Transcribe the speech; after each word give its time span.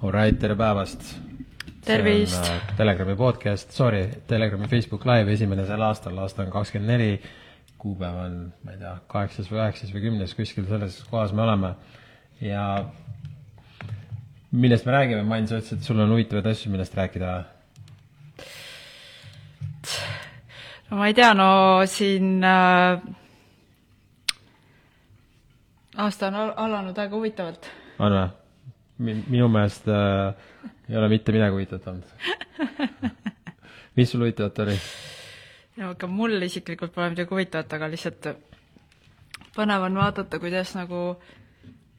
Alright, 0.00 0.38
tere 0.40 0.54
päevast! 0.56 1.02
tervist! 1.84 2.40
äh, 2.48 2.76
Telegrami 2.76 3.12
podcast, 3.16 3.72
sorry, 3.76 4.06
Telegrami 4.26 4.64
Facebook 4.68 5.04
Live 5.04 5.34
esimene 5.34 5.66
sel 5.68 5.82
aastal, 5.84 6.16
aasta 6.24 6.46
on 6.46 6.54
kakskümmend 6.54 6.88
neli, 6.88 7.18
kuupäev 7.76 8.16
on, 8.22 8.38
ma 8.64 8.72
ei 8.72 8.80
tea, 8.80 8.94
kaheksas 9.12 9.50
või 9.52 9.60
üheksas 9.60 9.92
või 9.92 10.06
kümnes, 10.06 10.32
kuskil 10.38 10.64
selles 10.70 10.96
kohas 11.10 11.36
me 11.36 11.44
oleme. 11.44 11.74
ja 12.40 12.64
millest 14.56 14.88
me 14.88 14.96
räägime, 14.96 15.28
Main, 15.28 15.50
sa 15.52 15.60
ütlesid, 15.60 15.82
et 15.82 15.92
sul 15.92 16.00
on 16.00 16.16
huvitavaid 16.16 16.48
asju, 16.48 16.72
millest 16.72 16.96
rääkida. 16.96 17.36
no 20.88 20.96
ma 20.96 21.12
ei 21.12 21.20
tea, 21.20 21.34
no 21.36 21.52
siin 21.84 22.40
äh, 22.40 23.04
aasta 26.00 26.32
on 26.32 26.44
al 26.46 26.54
alanud 26.56 26.96
väga 27.04 27.18
huvitavalt. 27.20 27.74
on 27.98 28.22
või? 28.22 28.39
Minu 29.00 29.48
meelest 29.48 29.88
äh, 29.88 30.34
ei 30.90 30.96
ole 31.00 31.08
mitte 31.08 31.32
midagi 31.32 31.54
huvitavat 31.56 31.86
olnud. 31.88 32.04
mis 33.96 34.10
sul 34.12 34.20
huvitavat 34.26 34.58
oli? 34.66 34.76
no 35.80 35.90
aga 35.94 36.06
mul 36.10 36.36
isiklikult 36.44 36.92
pole 36.94 37.10
midagi 37.14 37.30
huvitavat, 37.32 37.72
aga 37.78 37.88
lihtsalt 37.92 38.30
põnev 39.56 39.86
on 39.88 39.96
vaadata, 39.98 40.38
kuidas 40.42 40.74
nagu 40.76 41.00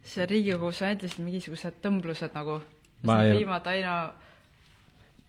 see 0.06 0.26
Riigikogus 0.30 0.82
on 0.82 0.94
endiselt 0.96 1.22
mingisugused 1.26 1.80
tõmblused 1.84 2.34
nagu, 2.38 2.60
ei- 3.06 3.36
viivad 3.38 3.68
aina, 3.70 3.96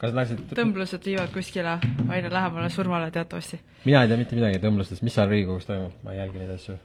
kas 0.00 0.14
läksid? 0.16 0.44
tõmblused 0.56 1.04
viivad 1.08 1.32
kuskile 1.34 1.78
aina 2.08 2.30
lähemale 2.32 2.70
surmale 2.72 3.10
teatavasti. 3.14 3.60
mina 3.84 4.02
ei 4.02 4.08
tea 4.12 4.16
mitte 4.20 4.36
midagi 4.38 4.60
tõmblustest, 4.64 5.02
mis 5.02 5.14
seal 5.14 5.28
Riigikogus 5.32 5.68
toimub, 5.68 5.92
ma 6.04 6.12
ei 6.14 6.18
jälgi 6.22 6.38
neid 6.42 6.54
asju. 6.56 6.78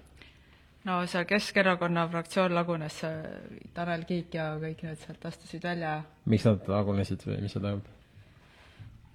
No 0.87 1.01
seal 1.09 1.27
Keskerakonna 1.27 2.07
fraktsioon 2.11 2.55
lagunes, 2.55 3.01
Tanel 3.75 4.07
Kiik 4.07 4.39
ja 4.39 4.53
kõik 4.61 4.83
need 4.87 5.03
sealt 5.03 5.29
astusid 5.29 5.63
välja 5.67 5.99
ja 5.99 6.31
miks 6.31 6.47
nad 6.47 6.67
lagunesid 6.71 7.23
või 7.27 7.41
mis 7.43 7.55
seal 7.55 7.65
toimub? 7.65 7.93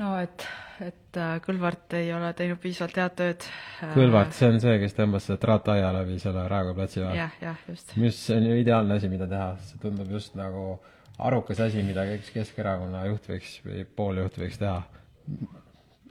no 0.03 0.13
et, 0.21 0.45
et 0.85 1.21
äh, 1.21 1.35
Kõlvart 1.45 1.97
ei 1.99 2.11
ole 2.15 2.33
teinud 2.37 2.61
piisavalt 2.63 2.99
head 2.99 3.17
tööd. 3.19 3.47
Kõlvart, 3.95 4.35
see 4.37 4.51
on 4.51 4.61
see, 4.63 4.77
kes 4.83 4.97
tõmbas 4.99 5.29
selle 5.29 5.41
traataia 5.43 5.93
läbi 5.95 6.19
selle 6.23 6.45
Raekoja 6.51 6.79
platsi 6.79 7.03
või? 7.05 7.17
jah, 7.21 7.35
jah, 7.43 7.65
just. 7.71 7.97
see 7.97 8.37
on 8.37 8.49
ju 8.51 8.61
ideaalne 8.63 8.99
asi, 8.99 9.11
mida 9.13 9.29
teha, 9.31 9.53
see 9.69 9.83
tundub 9.83 10.13
just 10.13 10.37
nagu 10.39 10.67
arukas 11.23 11.61
asi, 11.69 11.85
mida 11.87 12.07
üks 12.17 12.33
Keskerakonna 12.35 13.05
juht 13.11 13.29
võiks 13.31 13.59
või 13.67 13.85
pooljuht 13.97 14.41
võiks 14.43 14.61
teha. 14.61 14.81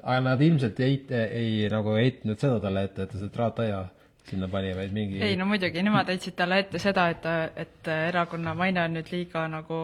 aga 0.01 0.19
nad 0.29 0.41
ilmselt 0.41 0.79
ei, 0.85 1.01
ei 1.11 1.55
nagu 1.71 1.97
heitnud 1.97 2.39
seda 2.41 2.61
talle 2.63 2.85
ette, 2.87 3.05
et 3.05 3.11
ta 3.13 3.19
selle 3.19 3.33
traataia 3.33 3.81
sinna 4.29 4.47
pani, 4.51 4.73
vaid 4.77 4.93
mingi 4.95 5.21
ei 5.25 5.35
no 5.39 5.47
muidugi, 5.49 5.83
nemad 5.85 6.09
heitsid 6.11 6.37
talle 6.37 6.61
ette 6.63 6.79
seda, 6.81 7.07
et, 7.13 7.27
et 7.65 7.91
erakonna 7.93 8.53
maine 8.57 8.83
on 8.85 8.97
nüüd 8.97 9.11
liiga 9.13 9.47
nagu 9.51 9.81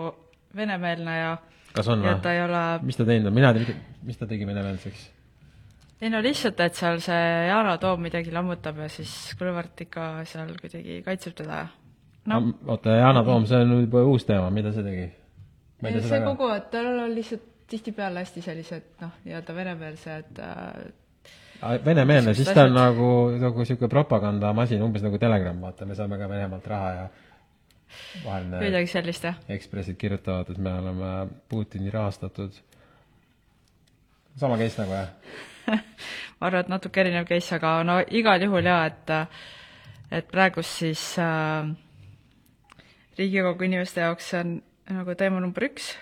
venemeelne 0.57 1.17
ja 1.17 1.35
kas 1.75 1.89
on 1.93 2.05
või? 2.05 2.39
ole, 2.45 2.63
mis 2.87 2.99
ta 2.99 3.05
teinud 3.07 3.31
on, 3.31 3.37
mina 3.37 3.53
ei 3.53 3.67
tea, 3.67 3.77
mis 4.07 4.19
ta 4.19 4.29
tegi 4.29 4.47
venemeelseks? 4.47 5.07
ei 6.01 6.13
no 6.13 6.21
lihtsalt, 6.23 6.61
et 6.65 6.77
seal 6.77 7.01
see 7.03 7.25
Yana 7.49 7.77
Toom 7.81 8.05
midagi 8.05 8.33
lammutab 8.33 8.83
ja 8.83 8.89
siis 8.91 9.13
Kõlvart 9.39 9.85
ikka 9.87 10.07
seal 10.29 10.53
kuidagi 10.61 11.01
kaitseb 11.05 11.37
teda 11.41 11.63
no. 12.29 12.41
oota, 12.67 12.97
Yana 13.01 13.25
Toom, 13.25 13.47
see 13.49 13.63
on 13.65 13.75
juba 13.87 14.05
uus 14.05 14.27
teema, 14.29 14.51
mida 14.53 14.73
see 14.75 14.85
tegi? 14.85 15.07
ei 15.83 15.97
tea 15.97 16.05
see 16.05 16.23
kogu 16.25 16.51
aeg, 16.53 16.69
tal 16.73 16.91
on 16.93 17.15
lihtsalt 17.15 17.53
tihtipeale 17.67 18.23
hästi 18.23 18.41
sellised 18.45 18.85
noh, 19.01 19.17
nii-öelda 19.25 19.55
venemeelsed 19.55 20.39
äh, 20.39 20.87
venemeelne, 21.61 22.33
siis 22.37 22.49
ta 22.53 22.67
on 22.67 22.75
nagu, 22.75 23.09
nagu 23.41 23.63
niisugune 23.63 23.89
propagandamasin, 23.89 24.81
umbes 24.85 25.05
nagu 25.05 25.17
Telegram, 25.21 25.57
vaata, 25.61 25.87
me 25.89 25.95
saame 25.97 26.19
ka 26.19 26.29
Venemaalt 26.29 26.67
raha 26.67 26.91
ja 26.93 27.07
vahel 28.25 28.47
midagi 28.51 28.91
sellist 28.91 29.25
jah. 29.25 29.37
Ekspressid 29.57 29.97
kirjutavad, 29.99 30.51
et 30.53 30.57
me 30.57 30.73
oleme 30.73 31.11
Putini 31.49 31.91
rahastatud. 31.93 32.53
sama 34.37 34.57
case 34.57 34.81
nagu 34.81 34.93
jah? 34.93 35.09
ma 36.39 36.47
arvan, 36.47 36.61
et 36.65 36.71
natuke 36.71 37.01
erinev 37.01 37.27
case, 37.29 37.55
aga 37.55 37.81
no 37.83 37.99
igal 38.07 38.41
juhul 38.43 38.65
jaa, 38.65 38.85
et 38.85 39.15
et 40.11 40.27
praegust 40.31 40.83
siis 40.83 41.03
äh, 41.19 41.73
Riigikogu 43.17 43.65
inimeste 43.65 44.01
jaoks 44.01 44.29
see 44.29 44.39
on 44.39 44.57
nagu 44.93 45.15
teema 45.19 45.41
number 45.43 45.65
üks, 45.67 45.95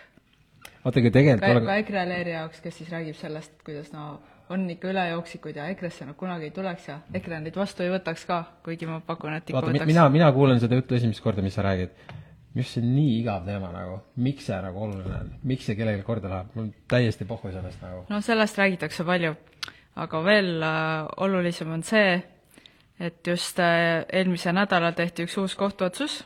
vaata, 0.84 1.00
aga 1.00 1.12
tegelikult 1.16 1.62
ka, 1.62 1.66
ka 1.66 1.78
EKRE 1.82 2.08
Leeri 2.12 2.36
jaoks, 2.36 2.62
kes 2.62 2.82
siis 2.82 2.92
räägib 2.92 3.18
sellest, 3.18 3.56
kuidas 3.66 3.94
no 3.96 4.20
on 4.50 4.70
ikka 4.70 4.90
ülejooksikud 4.92 5.56
ja 5.58 5.68
EKRE-sse 5.74 6.06
nad 6.06 6.18
kunagi 6.18 6.50
ei 6.50 6.54
tuleks 6.54 6.88
ja 6.90 7.00
EKRE 7.14 7.40
neid 7.42 7.56
vastu 7.58 7.84
ei 7.86 7.92
võtaks 7.94 8.26
ka, 8.30 8.42
kuigi 8.66 8.90
ma 8.90 9.00
pakun, 9.06 9.34
et 9.38 9.50
ikka 9.50 9.58
vaata, 9.58 9.74
võtaks. 9.74 9.90
mina, 9.90 10.06
mina 10.14 10.30
kuulen 10.36 10.62
seda 10.62 10.78
juttu 10.78 10.98
esimest 10.98 11.24
korda, 11.24 11.42
mis 11.46 11.58
sa 11.58 11.66
räägid. 11.66 11.96
arust 12.56 12.78
see 12.78 12.84
on 12.84 12.94
nii 12.96 13.16
igav 13.20 13.48
teema 13.48 13.72
nagu, 13.74 13.98
miks 14.28 14.46
see 14.48 14.60
nagu 14.64 14.84
oluline 14.86 15.18
on, 15.18 15.34
miks 15.44 15.66
see 15.68 15.76
kellelegi 15.76 16.06
korda 16.08 16.32
läheb, 16.32 16.54
mul 16.56 16.70
täiesti 16.92 17.26
pohhu 17.26 17.52
sellest 17.52 17.82
nagu. 17.84 18.06
no 18.10 18.22
sellest 18.22 18.62
räägitakse 18.62 19.08
palju, 19.08 19.34
aga 20.06 20.24
veel 20.24 20.64
äh, 20.64 21.10
olulisem 21.26 21.74
on 21.76 21.84
see, 21.84 22.22
et 23.00 23.28
just 23.28 23.60
äh, 23.60 24.06
eelmisel 24.14 24.56
nädalal 24.56 24.96
tehti 24.96 25.26
üks 25.26 25.38
uus 25.42 25.58
kohtuotsus, 25.60 26.22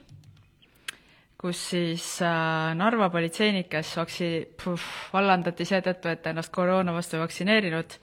kus 1.39 1.59
siis 1.71 2.05
äh, 2.25 2.73
Narva 2.75 3.07
politseinik, 3.13 3.69
kes 3.71 3.93
vaksi-, 4.01 4.47
vallandati 5.13 5.67
seetõttu, 5.67 6.11
et 6.11 6.23
ta 6.23 6.33
ennast 6.33 6.51
koroona 6.51 6.91
vastu 6.95 7.15
ei 7.15 7.23
vaktsineerinud 7.23 7.95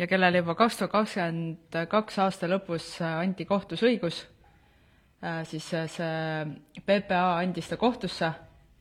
ja 0.00 0.08
kellele 0.10 0.42
juba 0.42 0.56
kaks 0.58 0.80
tuhat 0.80 0.92
kakskümmend 0.96 1.78
kaks 1.92 2.18
aasta 2.24 2.50
lõpus 2.50 2.96
äh, 2.98 3.20
anti 3.22 3.46
kohtus 3.46 3.84
õigus, 3.86 4.24
siis 5.46 5.68
äh, 5.78 5.86
see 5.90 6.82
PPA 6.82 7.38
andis 7.38 7.70
ta 7.70 7.78
kohtusse, 7.78 8.32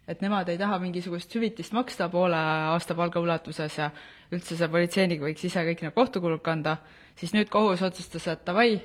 et 0.09 0.25
nemad 0.25 0.49
ei 0.49 0.57
taha 0.57 0.81
mingisugust 0.81 1.37
hüvitist 1.37 1.77
maksta 1.77 2.09
poole 2.09 2.41
aastapalga 2.73 3.21
ulatuses 3.21 3.77
ja 3.77 3.91
üldse 4.33 4.57
see 4.57 4.69
politseinik 4.69 5.21
võiks 5.21 5.45
ise 5.45 5.61
kõik 5.69 5.85
need 5.85 5.93
kohtukulud 5.93 6.41
kanda, 6.45 6.79
siis 7.21 7.37
nüüd 7.37 7.53
kohus 7.53 7.85
otsustas, 7.85 8.25
et 8.33 8.45
davai, 8.49 8.79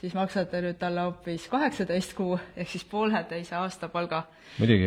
siis 0.00 0.14
maksate 0.14 0.60
nüüd 0.62 0.78
talle 0.80 1.06
hoopis 1.08 1.48
kaheksateist 1.52 2.14
kuu 2.18 2.38
ehk 2.56 2.70
siis 2.70 2.84
pooleteise 2.84 3.56
aastapalga 3.58 4.24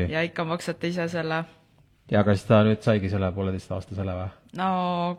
ja 0.09 0.22
ikka 0.27 0.45
maksate 0.47 0.91
ise 0.94 1.07
selle, 1.11 1.44
ja 2.11 2.23
kas 2.27 2.45
ta 2.47 2.61
nüüd 2.67 2.81
saigi 2.83 3.11
selle 3.11 3.31
pooleteistaastasele 3.35 4.16
või? 4.17 4.29
no 4.59 4.71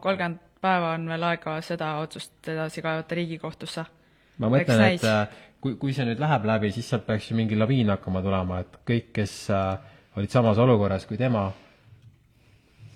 kolmkümmend 0.03 0.41
päeva 0.63 0.93
on 0.97 1.09
veel 1.11 1.27
aega 1.27 1.57
seda 1.65 1.95
otsust 2.03 2.53
edasi 2.53 2.85
kaevata 2.85 3.19
Riigikohtusse. 3.19 3.85
ma 4.39 4.51
mõtlen, 4.53 4.85
et 4.93 5.09
äh, 5.09 5.41
kui, 5.61 5.77
kui 5.81 5.97
see 5.97 6.07
nüüd 6.09 6.23
läheb 6.23 6.47
läbi, 6.49 6.71
siis 6.75 6.89
sealt 6.93 7.07
peaks 7.09 7.31
ju 7.31 7.39
mingi 7.39 7.59
laviin 7.59 7.91
hakkama 7.95 8.23
tulema, 8.25 8.63
et 8.65 8.79
kõik, 8.89 9.11
kes 9.19 9.35
äh, 9.55 9.75
olid 10.17 10.33
samas 10.33 10.61
olukorras 10.63 11.07
kui 11.09 11.19
tema, 11.21 11.49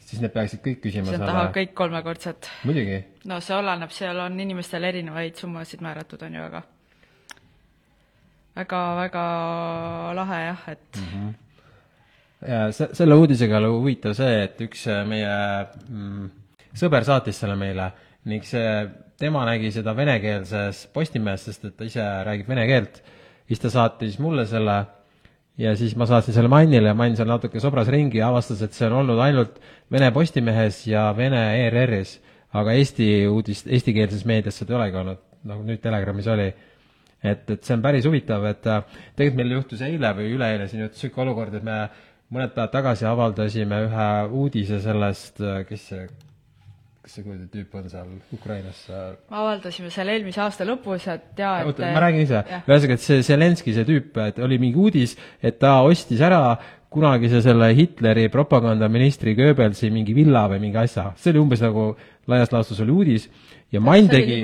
siis 0.07 0.23
need 0.23 0.35
peaksid 0.35 0.63
kõik 0.65 0.81
küsima 0.87 1.11
sealt 1.11 1.27
tahavad 1.27 1.53
kõik 1.57 1.75
kolmekordset. 1.83 2.51
muidugi, 2.69 3.03
no 3.33 3.41
see 3.45 3.59
oleneb, 3.59 3.93
seal 3.97 4.25
on 4.29 4.41
inimestel 4.47 4.89
erinevaid 4.93 5.43
summasid 5.43 5.85
määratud, 5.85 6.23
on 6.29 6.41
ju, 6.41 6.49
aga 6.51 6.63
väga, 8.57 8.83
väga 9.03 9.27
lahe 10.17 10.41
jah, 10.45 10.65
et 10.73 11.01
mm. 11.03 11.35
ja 12.49 12.63
se-, 12.77 12.91
selle 12.97 13.19
uudisega 13.21 13.61
oli 13.61 13.73
huvitav 13.75 14.17
see, 14.19 14.43
et 14.47 14.61
üks 14.67 14.87
äh, 14.93 15.05
meie 15.09 15.37
mm, 15.89 16.29
sõber 16.77 17.07
saatis 17.09 17.41
selle 17.43 17.59
meile 17.61 17.91
ning 18.27 18.45
see, 18.47 18.67
tema 19.21 19.45
nägi 19.49 19.71
seda 19.75 19.95
venekeelses 19.97 20.87
Postimehes, 20.95 21.47
sest 21.49 21.69
et 21.69 21.77
ta 21.79 21.87
ise 21.87 22.05
räägib 22.27 22.51
vene 22.51 22.67
keelt, 22.69 23.01
siis 23.49 23.63
ta 23.63 23.73
saatis 23.73 24.19
mulle 24.23 24.47
selle 24.51 24.81
ja 25.61 25.73
siis 25.79 25.95
ma 25.97 26.07
saatsin 26.09 26.35
selle 26.37 26.51
Mannile 26.53 26.91
ja 26.91 26.97
Mann 26.97 27.17
seal 27.17 27.29
natuke 27.31 27.61
sobras 27.63 27.89
ringi 27.93 28.21
ja 28.21 28.31
avastas, 28.31 28.63
et 28.65 28.77
see 28.77 28.89
on 28.91 28.99
olnud 29.01 29.21
ainult 29.25 29.61
Vene 29.93 30.11
Postimehes 30.13 30.83
ja 30.91 31.09
Vene 31.17 31.43
ERR-is, 31.63 32.19
aga 32.57 32.75
Eesti 32.77 33.09
uudist, 33.31 33.69
eestikeelses 33.71 34.27
meedias 34.29 34.59
seda 34.61 34.75
ei 34.75 34.81
olegi 34.81 35.01
olnud, 35.03 35.23
nagu 35.49 35.65
nüüd 35.65 35.81
Telegramis 35.85 36.29
oli 36.33 36.51
et, 37.23 37.49
et 37.51 37.65
see 37.65 37.77
on 37.77 37.85
päris 37.85 38.07
huvitav, 38.09 38.45
et 38.51 38.69
äh, 38.71 39.01
tegelikult 39.17 39.41
meil 39.41 39.57
juhtus 39.59 39.83
eile 39.87 40.13
või 40.19 40.35
üleeile 40.37 40.69
siin 40.69 40.85
juhtus 40.85 41.03
niisugune 41.03 41.29
olukord, 41.31 41.57
et 41.59 41.67
me 41.67 41.81
mõned 42.35 42.55
päevad 42.55 42.73
tagasi 42.75 43.07
avaldasime 43.09 43.83
ühe 43.87 44.07
uudise 44.35 44.81
sellest, 44.83 45.43
kes 45.69 45.85
see, 45.91 46.07
kes 47.05 47.19
see 47.19 47.27
kuradi 47.27 47.47
tüüp 47.53 47.77
on 47.79 47.91
seal 47.91 48.15
Ukrainas 48.35 48.81
äh, 48.91 49.13
avaldasime 49.31 49.93
selle 49.95 50.17
eelmise 50.17 50.43
aasta 50.43 50.67
lõpus, 50.69 51.07
et 51.13 51.39
jaa, 51.39 51.61
et 51.63 51.71
oota, 51.71 51.93
ma 51.95 52.03
räägin 52.07 52.27
ise. 52.27 52.43
ühesõnaga, 52.65 52.99
et 52.99 53.07
see 53.07 53.23
Zelenski, 53.27 53.77
see 53.77 53.87
tüüp, 53.89 54.19
et 54.27 54.43
oli 54.43 54.59
mingi 54.63 54.83
uudis, 54.83 55.15
et 55.43 55.61
ta 55.63 55.79
ostis 55.87 56.25
ära 56.25 56.59
kunagise 56.97 57.43
selle 57.45 57.69
Hitleri 57.77 58.29
propagandaministri 58.33 59.35
Goebbelsi 59.37 59.91
mingi 59.93 60.15
villa 60.17 60.47
või 60.51 60.63
mingi 60.63 60.79
asja, 60.81 61.11
see 61.21 61.35
oli 61.35 61.43
umbes 61.43 61.63
nagu 61.65 61.91
laias 62.31 62.53
laastus 62.53 62.81
oli 62.83 62.95
uudis 62.95 63.29
ja 63.73 63.81
Mann 63.81 64.09
tegi 64.11 64.41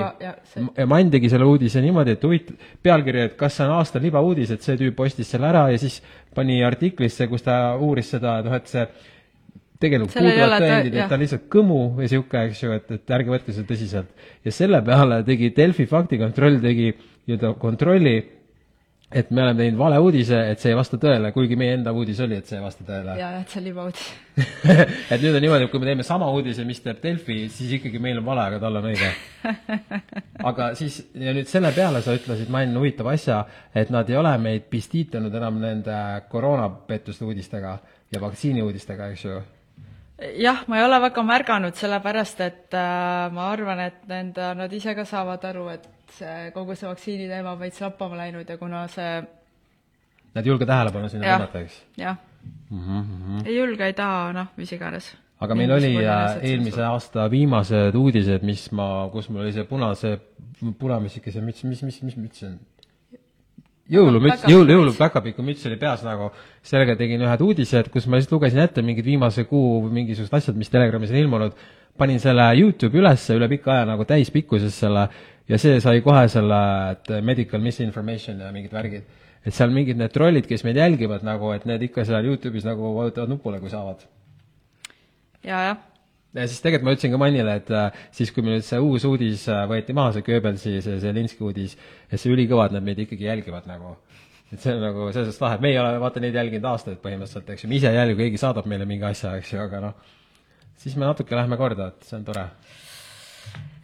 Mann 0.86 1.10
tegi 1.10 1.30
selle 1.30 1.46
uudise 1.46 1.82
niimoodi, 1.82 2.16
et 2.16 2.26
huvit-, 2.26 2.52
pealkiri, 2.82 3.26
et 3.28 3.38
kas 3.38 3.56
see 3.58 3.66
on 3.66 3.76
aasta 3.78 4.02
libauudis, 4.02 4.52
et 4.54 4.66
see 4.66 4.78
tüüp 4.80 5.00
ostis 5.04 5.30
selle 5.30 5.48
ära 5.50 5.68
ja 5.72 5.80
siis 5.80 6.00
pani 6.34 6.62
artiklisse, 6.66 7.28
kus 7.30 7.46
ta 7.46 7.76
uuris 7.78 8.12
seda, 8.14 8.40
noh 8.44 8.54
et 8.56 8.70
see 8.70 8.86
tegelikult 9.82 10.14
puuduvad 10.14 10.56
tõendid, 10.62 10.96
et 10.96 11.10
ta 11.10 11.16
on 11.16 11.24
lihtsalt 11.24 11.48
kõmu 11.52 11.80
või 11.96 12.10
sihuke, 12.10 12.44
eks 12.48 12.62
ju, 12.62 12.76
et, 12.76 12.92
et 12.98 13.16
ärge 13.16 13.34
võtke 13.34 13.54
seda 13.54 13.66
tõsiselt. 13.70 14.28
ja 14.44 14.54
selle 14.54 14.82
peale 14.86 15.22
tegi 15.26 15.50
Delfi 15.56 15.88
faktikontroll 15.90 16.60
tegi 16.62 16.92
nii-öelda 16.92 17.54
kontrolli, 17.62 18.16
et 19.14 19.30
me 19.30 19.42
oleme 19.42 19.60
teinud 19.60 19.78
valeuudise, 19.78 20.38
et 20.52 20.62
see 20.62 20.72
ei 20.72 20.76
vasta 20.76 20.98
tõele, 21.00 21.32
kuigi 21.34 21.56
meie 21.58 21.76
enda 21.76 21.92
uudis 21.96 22.20
oli, 22.24 22.38
et 22.40 22.48
see 22.48 22.58
ei 22.58 22.64
vasta 22.64 22.84
tõele 22.88 23.16
ja, 23.18 23.30
et 23.42 23.52
see 23.52 23.60
on 23.60 23.66
libauudis. 23.66 24.08
et 25.12 25.22
nüüd 25.22 25.36
on 25.36 25.44
niimoodi, 25.44 25.66
et 25.66 25.72
kui 25.72 25.82
me 25.82 25.88
teeme 25.90 26.06
sama 26.06 26.28
uudise, 26.32 26.64
mis 26.68 26.80
teeb 26.84 27.02
Delfi, 27.02 27.38
siis 27.52 27.76
ikkagi 27.78 28.00
meil 28.02 28.20
on 28.22 28.26
vale, 28.26 28.46
aga 28.48 28.60
tal 28.62 28.80
on 28.80 28.88
õige. 28.90 29.10
aga 30.50 30.68
siis, 30.78 30.98
ja 31.18 31.34
nüüd 31.36 31.50
selle 31.50 31.72
peale 31.76 32.02
sa 32.04 32.16
ütlesid, 32.16 32.52
Main, 32.52 32.74
huvitava 32.78 33.14
asja, 33.16 33.42
et 33.74 33.92
nad 33.92 34.08
ei 34.10 34.18
ole 34.20 34.34
meid 34.42 34.68
pistiitanud 34.72 35.34
enam 35.40 35.60
nende 35.62 35.96
koroonapettuste 36.32 37.28
uudistega 37.28 37.78
ja 38.12 38.20
vaktsiini 38.22 38.64
uudistega, 38.64 39.12
eks 39.12 39.26
ju. 39.28 39.40
jah, 40.40 40.64
ma 40.68 40.80
ei 40.80 40.86
ole 40.86 41.00
väga 41.08 41.26
märganud, 41.26 41.76
sellepärast 41.76 42.44
et 42.44 42.76
äh, 42.78 43.32
ma 43.34 43.50
arvan, 43.52 43.88
et 43.90 44.06
nende, 44.08 44.54
nad 44.58 44.72
ise 44.72 44.96
ka 44.96 45.04
saavad 45.08 45.44
aru, 45.52 45.68
et 45.74 45.90
kogu 46.54 46.74
see 46.74 46.88
vaktsiini 46.88 47.28
teema 47.30 47.54
on 47.54 47.62
veits 47.62 47.80
lappama 47.80 48.18
läinud 48.20 48.48
ja 48.48 48.58
kuna 48.58 48.86
see 48.92 49.22
Nad 50.32 50.46
ei 50.46 50.48
julge 50.48 50.66
tähelepanu 50.68 51.10
sinna 51.12 51.28
tõmmata, 51.28 51.60
eks 51.66 51.80
jah 52.00 52.16
mm. 52.70 52.80
-hmm. 52.80 53.46
ei 53.46 53.56
julge, 53.56 53.86
ei 53.86 53.96
taha, 53.96 54.32
noh, 54.32 54.50
mis 54.56 54.72
iganes. 54.72 55.12
aga 55.40 55.54
meil 55.58 55.72
oli 55.72 55.94
äh, 56.00 56.36
eelmise 56.42 56.84
aasta 56.86 57.30
viimased 57.30 57.94
uudised, 57.98 58.44
mis 58.46 58.70
ma, 58.72 59.08
kus 59.12 59.28
mul 59.28 59.44
oli 59.44 59.52
see 59.52 59.64
punase, 59.68 60.18
punamütsikese 60.78 61.42
müts, 61.44 61.64
mis, 61.68 61.82
mis, 61.82 62.02
mis 62.02 62.16
müts 62.16 62.44
see 62.44 62.48
on? 62.48 62.60
jõulumüts, 63.92 64.46
jõul, 64.48 64.70
jõulu, 64.70 64.94
päkapiku 64.96 65.44
müts 65.44 65.66
oli 65.68 65.76
peas 65.76 66.04
nagu, 66.06 66.30
sellega 66.64 66.96
tegin 66.96 67.26
ühed 67.26 67.44
uudised, 67.44 67.90
kus 67.92 68.06
ma 68.06 68.16
lihtsalt 68.16 68.38
lugesin 68.38 68.62
ette 68.62 68.84
mingid 68.86 69.04
viimase 69.04 69.44
kuu 69.50 69.82
mingisugused 69.90 70.38
asjad, 70.38 70.56
mis 70.56 70.70
Telegramis 70.72 71.12
on 71.12 71.20
ilmunud, 71.20 71.58
panin 71.98 72.22
selle 72.22 72.46
Youtube'i 72.56 73.02
ülesse 73.02 73.36
üle 73.36 73.50
pika 73.52 73.74
aja 73.74 73.88
nagu 73.90 74.06
täispikkuses 74.08 74.78
selle 74.84 75.08
ja 75.52 75.60
see 75.60 75.82
sai 75.84 76.00
kohe 76.04 76.24
selle, 76.32 76.62
et 76.94 77.12
medical 77.24 77.60
misinformation 77.60 78.40
ja 78.40 78.50
mingid 78.54 78.72
värgid. 78.72 79.20
et 79.44 79.54
seal 79.54 79.72
mingid 79.74 79.98
need 79.98 80.12
trollid, 80.14 80.46
kes 80.48 80.64
meid 80.64 80.78
jälgivad 80.78 81.24
nagu, 81.26 81.52
et 81.52 81.64
need 81.68 81.82
ikka 81.90 82.06
seal 82.08 82.24
Youtube'is 82.30 82.64
nagu 82.64 82.94
vajutavad 82.96 83.32
nupule, 83.32 83.60
kui 83.60 83.70
saavad 83.72 84.04
ja, 85.42 85.58
jah, 85.66 85.80
ja 86.36 86.46
siis 86.48 86.62
tegelikult 86.62 86.86
ma 86.86 86.94
ütlesin 86.96 87.14
ka 87.14 87.20
Mannile, 87.20 87.56
et 87.60 87.70
äh, 87.74 88.04
siis, 88.14 88.32
kui 88.34 88.44
meil 88.46 88.58
nüüd 88.58 88.66
see 88.66 88.80
uus 88.82 89.06
uudis 89.08 89.44
äh, 89.50 89.64
võeti 89.70 89.96
maha, 89.96 90.14
see 90.16 90.26
Goebbelsi, 90.26 90.76
see 90.84 90.98
Zelinski 91.02 91.44
uudis, 91.46 91.76
et 92.08 92.20
see 92.20 92.32
ülikõva, 92.32 92.68
et 92.68 92.76
nad 92.76 92.86
meid 92.86 93.02
ikkagi 93.04 93.28
jälgivad 93.28 93.68
nagu. 93.70 93.96
et 94.52 94.60
see 94.60 94.74
on 94.76 94.82
nagu 94.84 95.06
selles 95.14 95.30
suhtes 95.30 95.40
lahe, 95.40 95.56
et 95.56 95.64
meie 95.64 95.78
oleme 95.80 96.00
vaata 96.02 96.20
neid 96.20 96.34
jälginud 96.36 96.66
aastaid 96.68 96.98
põhimõtteliselt, 97.00 97.54
eks 97.54 97.64
ju, 97.64 97.70
me 97.70 97.78
ise 97.78 97.88
ei 97.88 97.96
jälgi, 97.96 98.18
keegi 98.18 98.40
saadab 98.42 98.66
meile 98.68 98.84
mingi 98.88 99.06
asja, 99.08 99.32
eks 99.40 99.54
ju, 99.54 99.60
aga 99.62 99.80
noh, 99.80 100.10
siis 100.82 100.96
me 101.00 101.08
natuke 101.08 101.36
lähme 101.38 101.56
korda, 101.56 101.88
et 101.88 102.04
see 102.04 102.18
on 102.18 102.26
tore. 102.26 102.44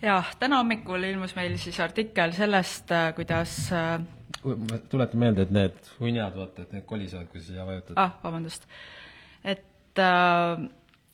Ja 0.03 0.23
täna 0.39 0.57
hommikul 0.63 1.03
ilmus 1.03 1.35
meil 1.37 1.57
siis 1.59 1.81
artikkel 1.81 2.33
sellest, 2.37 2.93
kuidas 3.17 3.55
äh, 3.73 4.01
ma 4.45 4.79
tuletan 4.91 5.21
meelde, 5.21 5.47
et 5.47 5.55
need 5.55 5.93
hunniad, 5.99 6.37
vaata, 6.37 6.65
et 6.65 6.75
need 6.77 6.87
kolisevad, 6.89 7.31
kui 7.33 7.41
sa 7.43 7.53
siia 7.53 7.67
vajutad. 7.67 7.95
ah, 7.99 8.19
vabandust, 8.23 8.69
et 9.45 10.03
äh, 10.03 10.69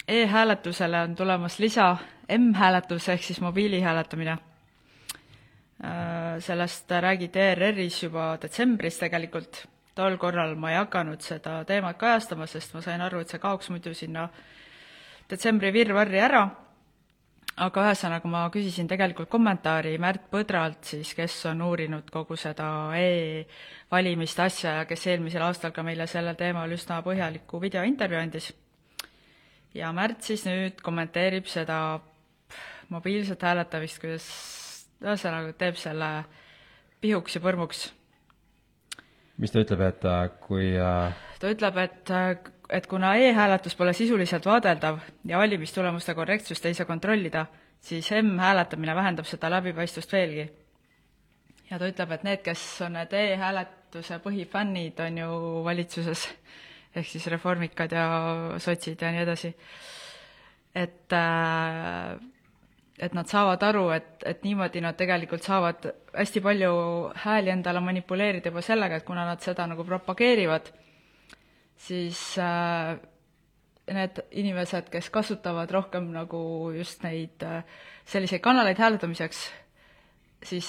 e-hääletusele 0.09 1.01
on 1.09 1.15
tulemas 1.17 1.59
lisa 1.59 1.97
M-hääletus 2.29 3.09
ehk 3.09 3.23
siis 3.23 3.41
mobiilihääletamine 3.41 4.31
äh,. 4.33 4.41
sellest 6.39 6.91
räägiti 6.91 7.39
ERR-is 7.39 8.03
juba 8.03 8.39
detsembris 8.43 8.99
tegelikult, 8.99 9.67
tol 9.95 10.17
korral 10.17 10.55
ma 10.57 10.71
ei 10.73 10.77
hakanud 10.77 11.21
seda 11.21 11.65
teemat 11.65 11.97
kajastama, 11.97 12.47
sest 12.47 12.75
ma 12.75 12.81
sain 12.81 13.01
aru, 13.01 13.21
et 13.21 13.29
see 13.29 13.41
kaoks 13.41 13.71
muidu 13.71 13.95
sinna 13.95 14.29
detsembri 15.31 15.73
virvarri 15.73 16.21
ära 16.21 16.49
aga 17.63 17.85
ühesõnaga 17.89 18.31
ma 18.31 18.43
küsisin 18.51 18.89
tegelikult 18.91 19.31
kommentaari 19.31 19.95
Märt 20.03 20.27
Põdralt 20.33 20.89
siis, 20.91 21.13
kes 21.15 21.37
on 21.51 21.63
uurinud 21.63 22.09
kogu 22.13 22.37
seda 22.41 22.67
e-valimiste 22.99 24.43
asja 24.43 24.79
ja 24.81 24.87
kes 24.91 25.07
eelmisel 25.13 25.45
aastal 25.47 25.75
ka 25.75 25.85
meile 25.87 26.09
sellel 26.11 26.35
teemal 26.39 26.73
üsna 26.75 27.01
põhjaliku 27.07 27.61
videointervjuu 27.63 28.21
andis. 28.21 28.53
ja 29.75 29.93
Märt 29.93 30.23
siis 30.23 30.45
nüüd 30.47 30.83
kommenteerib 30.83 31.47
seda 31.47 32.01
mobiilset 32.91 33.43
hääletamist, 33.43 34.01
kuidas 34.03 34.27
ühesõnaga 35.03 35.55
teeb 35.59 35.79
selle 35.79 36.11
pihuks 37.01 37.39
ja 37.39 37.45
põrmuks. 37.45 37.87
mis 39.39 39.55
ta 39.55 39.63
ütleb, 39.63 39.81
et 39.81 40.05
äh, 40.11 40.27
kui 40.41 40.75
äh, 40.75 41.15
ta 41.39 41.55
ütleb, 41.55 41.79
et, 41.87 42.15
et 42.71 42.87
kuna 42.87 43.15
e-hääletus 43.17 43.77
pole 43.77 43.93
sisuliselt 43.93 44.47
vaadeldav 44.47 44.99
ja 45.25 45.39
valimistulemuste 45.39 46.15
korrektsust 46.15 46.67
ei 46.67 46.75
saa 46.75 46.87
kontrollida, 46.87 47.47
siis 47.81 48.11
M-hääletamine 48.23 48.95
vähendab 48.95 49.29
seda 49.29 49.51
läbipaistvust 49.51 50.13
veelgi. 50.13 50.51
ja 51.71 51.79
ta 51.79 51.89
ütleb, 51.89 52.11
et 52.13 52.23
need, 52.25 52.43
kes 52.45 52.63
on 52.87 52.93
need 52.99 53.13
e-hääletuse 53.13 54.19
põhifännid, 54.25 55.01
on 55.01 55.19
ju 55.19 55.41
valitsuses, 55.65 56.29
ehk 56.95 57.09
siis 57.09 57.27
reformikad 57.27 57.93
ja 57.93 58.07
sotsid 58.59 59.03
ja 59.03 59.11
nii 59.13 59.25
edasi, 59.25 59.55
et 60.75 61.13
äh, 61.13 62.15
et 62.99 63.15
nad 63.15 63.27
saavad 63.27 63.63
aru, 63.67 63.89
et, 63.91 64.23
et 64.27 64.45
niimoodi 64.47 64.81
nad 64.85 64.97
tegelikult 64.97 65.43
saavad 65.43 65.89
hästi 66.15 66.41
palju 66.41 66.75
hääli 67.25 67.51
endale 67.51 67.81
manipuleerida 67.83 68.53
juba 68.53 68.63
sellega, 68.63 69.01
et 69.01 69.07
kuna 69.07 69.25
nad 69.27 69.43
seda 69.43 69.67
nagu 69.67 69.85
propageerivad, 69.85 70.71
siis 71.77 72.21
äh, 72.39 72.97
need 73.93 74.21
inimesed, 74.31 74.89
kes 74.93 75.11
kasutavad 75.11 75.71
rohkem 75.71 76.11
nagu 76.15 76.41
just 76.77 77.03
neid 77.05 77.43
äh, 77.43 77.65
selliseid 78.09 78.43
kanaleid 78.45 78.79
hääletamiseks, 78.81 79.41
siis 80.45 80.69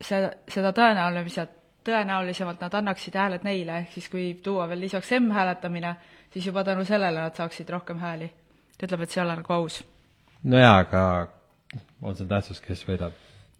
see, 0.00 0.20
seda 0.50 0.72
tõenäoliselt, 0.76 1.56
tõenäolisemalt 1.84 2.62
nad 2.64 2.76
annaksid 2.80 3.16
hääled 3.18 3.44
neile, 3.44 3.82
ehk 3.84 3.96
siis 3.96 4.08
kui 4.12 4.28
tuua 4.44 4.68
veel 4.70 4.84
lisaks 4.86 5.12
M-hääletamine, 5.18 5.94
siis 6.32 6.46
juba 6.48 6.64
tänu 6.64 6.84
sellele 6.88 7.20
nad 7.26 7.36
saaksid 7.36 7.68
rohkem 7.68 8.00
hääli. 8.00 8.30
ta 8.78 8.86
ütleb, 8.86 9.04
et 9.04 9.10
see 9.10 9.20
ei 9.20 9.26
ole 9.26 9.36
nagu 9.40 9.52
aus. 9.52 9.82
no 10.42 10.58
jaa, 10.58 10.78
aga 10.78 11.02
on 12.02 12.16
seal 12.16 12.28
tähtsus, 12.28 12.60
kes 12.64 12.86
võidab? 12.88 13.12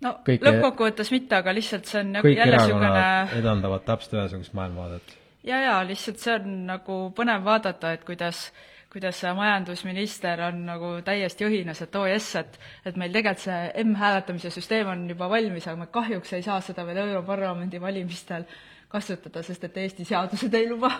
no 0.04 0.16
lõppkokkuvõttes 0.26 1.12
mitte, 1.14 1.36
aga 1.36 1.54
lihtsalt 1.54 1.88
see 1.88 2.00
on 2.00 2.16
nagu 2.18 2.28
kõik 2.28 2.40
jälle 2.40 2.56
niisugune 2.60 3.04
edendavad 3.40 3.84
täpselt 3.86 4.18
ühesugust 4.18 4.56
maailmavaadet. 4.56 5.16
Ja, 5.44 5.60
ja 5.60 5.80
lihtsalt 5.86 6.22
see 6.22 6.36
on 6.38 6.54
nagu 6.68 7.00
põnev 7.16 7.44
vaadata, 7.46 7.92
et 7.94 8.04
kuidas, 8.06 8.46
kuidas 8.92 9.18
see 9.22 9.32
majandusminister 9.36 10.42
on 10.48 10.62
nagu 10.68 10.92
täiesti 11.06 11.48
õhinas, 11.48 11.82
et 11.84 11.98
oo 11.98 12.06
jess, 12.08 12.36
et 12.40 12.60
et 12.84 12.96
meil 13.00 13.12
tegelikult 13.14 13.44
see 13.46 13.84
M-hääletamise 13.84 14.52
süsteem 14.54 14.92
on 14.92 15.04
juba 15.10 15.28
valmis, 15.32 15.66
aga 15.68 15.84
me 15.84 15.90
kahjuks 15.92 16.32
ei 16.38 16.46
saa 16.46 16.60
seda 16.64 16.86
veel 16.86 17.02
Europarlamendi 17.06 17.80
valimistel 17.80 18.48
kasutada, 18.88 19.42
sest 19.42 19.64
et 19.68 19.76
Eesti 19.84 20.06
seadused 20.08 20.54
ei 20.54 20.70
luba. 20.70 20.92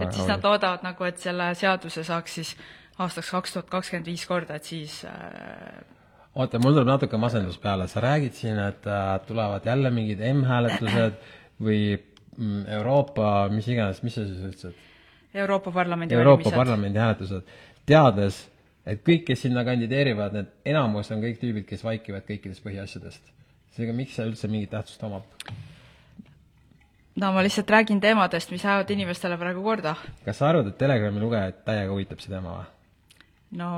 et 0.00 0.12
siis 0.12 0.26
nad 0.26 0.42
loodavad 0.42 0.82
nagu, 0.82 1.04
et 1.06 1.18
selle 1.22 1.52
seaduse 1.54 2.02
saaks 2.04 2.38
siis 2.40 2.56
aastaks 2.98 3.30
kaks 3.30 3.52
tuhat 3.54 3.68
kakskümmend 3.70 4.08
viis 4.10 4.24
korda, 4.26 4.56
et 4.58 4.66
siis 4.68 5.04
äh, 5.06 5.84
oota, 6.34 6.58
mul 6.58 6.74
tuleb 6.74 6.90
natuke 6.90 7.20
masendus 7.20 7.58
peale, 7.62 7.86
sa 7.88 8.02
räägid 8.04 8.34
siin, 8.36 8.58
et 8.58 8.86
äh, 8.86 9.14
tulevad 9.26 9.66
jälle 9.66 9.90
mingid 9.94 10.20
M-hääletused 10.32 11.22
või 11.62 11.82
Euroopa, 12.38 13.48
mis 13.52 13.68
iganes, 13.68 14.00
mis 14.02 14.14
sa 14.16 14.24
siis 14.24 14.40
ütlesid? 14.40 14.78
Euroopa 15.34 15.72
Parlamendi 15.72 16.14
Euroopa 16.14 16.44
valimised. 16.44 16.58
Parlamendi 16.58 17.00
hääletused, 17.00 17.52
teades, 17.88 18.38
et 18.86 19.02
kõik, 19.04 19.26
kes 19.28 19.44
sinna 19.46 19.64
kandideerivad, 19.64 20.36
need 20.36 20.72
enamus 20.72 21.12
on 21.12 21.20
kõik 21.24 21.40
tüübid, 21.40 21.66
kes 21.68 21.84
vaikivad 21.84 22.24
kõikidest 22.28 22.64
põhiasjadest. 22.64 23.32
seega 23.72 23.92
miks 23.96 24.16
see 24.16 24.26
üldse 24.28 24.48
mingit 24.52 24.70
tähtsust 24.70 25.02
omab? 25.08 25.24
no 27.16 27.32
ma 27.32 27.42
lihtsalt 27.44 27.70
räägin 27.70 28.00
teemadest, 28.00 28.50
mis 28.50 28.64
ajavad 28.64 28.90
inimestele 28.90 29.36
praegu 29.36 29.62
korda. 29.62 29.96
kas 30.24 30.38
sa 30.38 30.48
arvad, 30.48 30.66
et 30.66 30.78
Telegrami 30.78 31.20
lugejaid 31.20 31.64
täiega 31.64 31.92
huvitab 31.92 32.20
see 32.20 32.32
teema 32.32 32.56
või? 32.56 32.66
no 33.60 33.70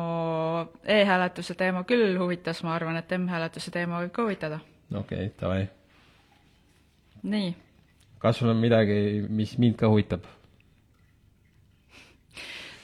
e-hääletuse 0.85 1.55
teema 1.59 1.85
küll 1.85 2.19
huvitas, 2.19 2.63
ma 2.63 2.75
arvan, 2.75 2.97
et 2.97 3.19
M-hääletuse 3.19 3.71
teema 3.75 4.03
võib 4.03 4.15
ka 4.15 4.23
huvitada. 4.23 4.61
okei 4.95 5.27
okay,, 5.27 5.33
davai. 5.41 5.69
nii, 7.23 7.55
kas 8.25 8.41
sul 8.41 8.49
on 8.55 8.57
midagi, 8.57 8.97
mis 9.29 9.59
mind 9.61 9.77
ka 9.81 9.91
huvitab? 9.93 10.25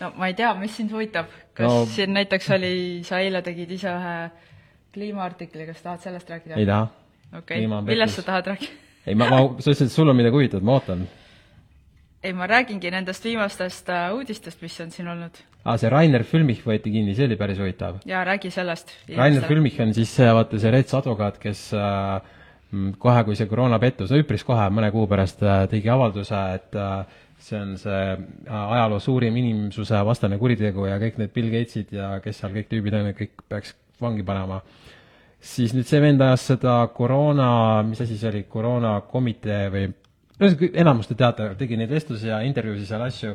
no 0.01 0.13
ma 0.17 0.29
ei 0.29 0.37
tea, 0.37 0.53
mis 0.61 0.75
sind 0.77 0.93
huvitab, 0.93 1.33
kas 1.57 1.69
No- 1.69 1.87
siin 1.89 2.13
näiteks 2.17 2.51
oli, 2.57 2.73
sa 3.09 3.21
eile 3.25 3.41
tegid 3.45 3.73
ise 3.77 3.89
ühe 3.93 4.15
kliimaartikli, 4.95 5.67
kas 5.71 5.81
tahad 5.85 6.05
sellest 6.05 6.31
rääkida? 6.33 6.61
ei 6.61 6.69
taha. 6.69 6.89
okei 7.39 7.65
okay., 7.67 7.83
millest 7.89 8.21
sa 8.21 8.27
tahad 8.27 8.53
rääkida? 8.53 8.77
ei, 9.07 9.15
ma, 9.15 9.31
ma, 9.33 9.41
sa 9.65 9.71
ütlesid, 9.73 9.89
et 9.89 9.97
sul 9.97 10.13
on 10.13 10.19
midagi 10.19 10.37
huvitavat, 10.37 10.67
ma 10.67 10.77
ootan. 10.77 11.07
ei, 12.23 12.35
ma 12.37 12.49
räägingi 12.51 12.93
nendest 12.93 13.25
viimastest 13.25 13.89
äh, 13.93 14.11
uudistest, 14.17 14.61
mis 14.65 14.77
on 14.85 14.93
siin 14.93 15.09
olnud. 15.13 15.41
aa, 15.65 15.79
see 15.81 15.93
Rainer 15.93 16.25
Fülmich 16.29 16.67
võeti 16.69 16.93
kinni, 16.93 17.17
see 17.17 17.29
oli 17.31 17.41
päris 17.41 17.61
huvitav. 17.61 18.03
ja 18.09 18.25
räägi 18.29 18.53
sellest. 18.53 18.93
Rainer 19.17 19.49
Fülmich 19.49 19.81
on 19.81 19.97
siis 19.97 20.13
see, 20.17 20.29
vaata 20.37 20.61
see 20.61 20.77
Rets 20.77 20.97
advokaat, 21.01 21.41
kes 21.41 21.71
äh, 21.77 22.37
kohe, 22.99 23.25
kui 23.27 23.39
see 23.39 23.49
koroonapettus, 23.51 24.13
üpris 24.15 24.45
kohe, 24.47 24.69
mõne 24.75 24.91
kuu 24.95 25.09
pärast 25.11 25.43
äh, 25.43 25.65
tegi 25.71 25.91
avalduse, 25.91 26.41
et 26.55 26.77
äh, 26.79 27.19
see 27.43 27.59
on 27.59 27.75
see 27.81 28.03
äh, 28.13 28.55
ajaloo 28.61 29.01
suurim 29.03 29.37
inimsusevastane 29.41 30.39
kuritegu 30.39 30.87
ja 30.87 31.01
kõik 31.03 31.19
need 31.19 31.35
Bill 31.35 31.51
Gatesid 31.51 31.95
ja 31.97 32.13
kes 32.23 32.43
seal 32.43 32.55
kõik 32.55 32.71
tüübid 32.71 32.97
on, 32.99 33.11
kõik 33.17 33.43
peaks 33.51 33.75
vangi 34.01 34.25
panema. 34.27 34.61
siis 35.41 35.73
nüüd 35.75 35.89
see 35.89 36.01
vend 36.03 36.21
ajas 36.21 36.47
seda 36.53 36.77
koroona, 36.95 37.83
mis 37.89 38.01
asi 38.01 38.19
see 38.21 38.29
oli, 38.29 38.45
koroonakomitee 38.49 39.63
või 39.73 39.89
ühesõnaga, 40.41 40.71
enamus 40.85 41.09
te 41.09 41.17
teate, 41.17 41.51
tegi 41.59 41.77
neid 41.81 41.91
vestlusi 41.91 42.29
ja 42.29 42.41
intervjuusid 42.45 42.89
seal 42.89 43.03
asju, 43.07 43.35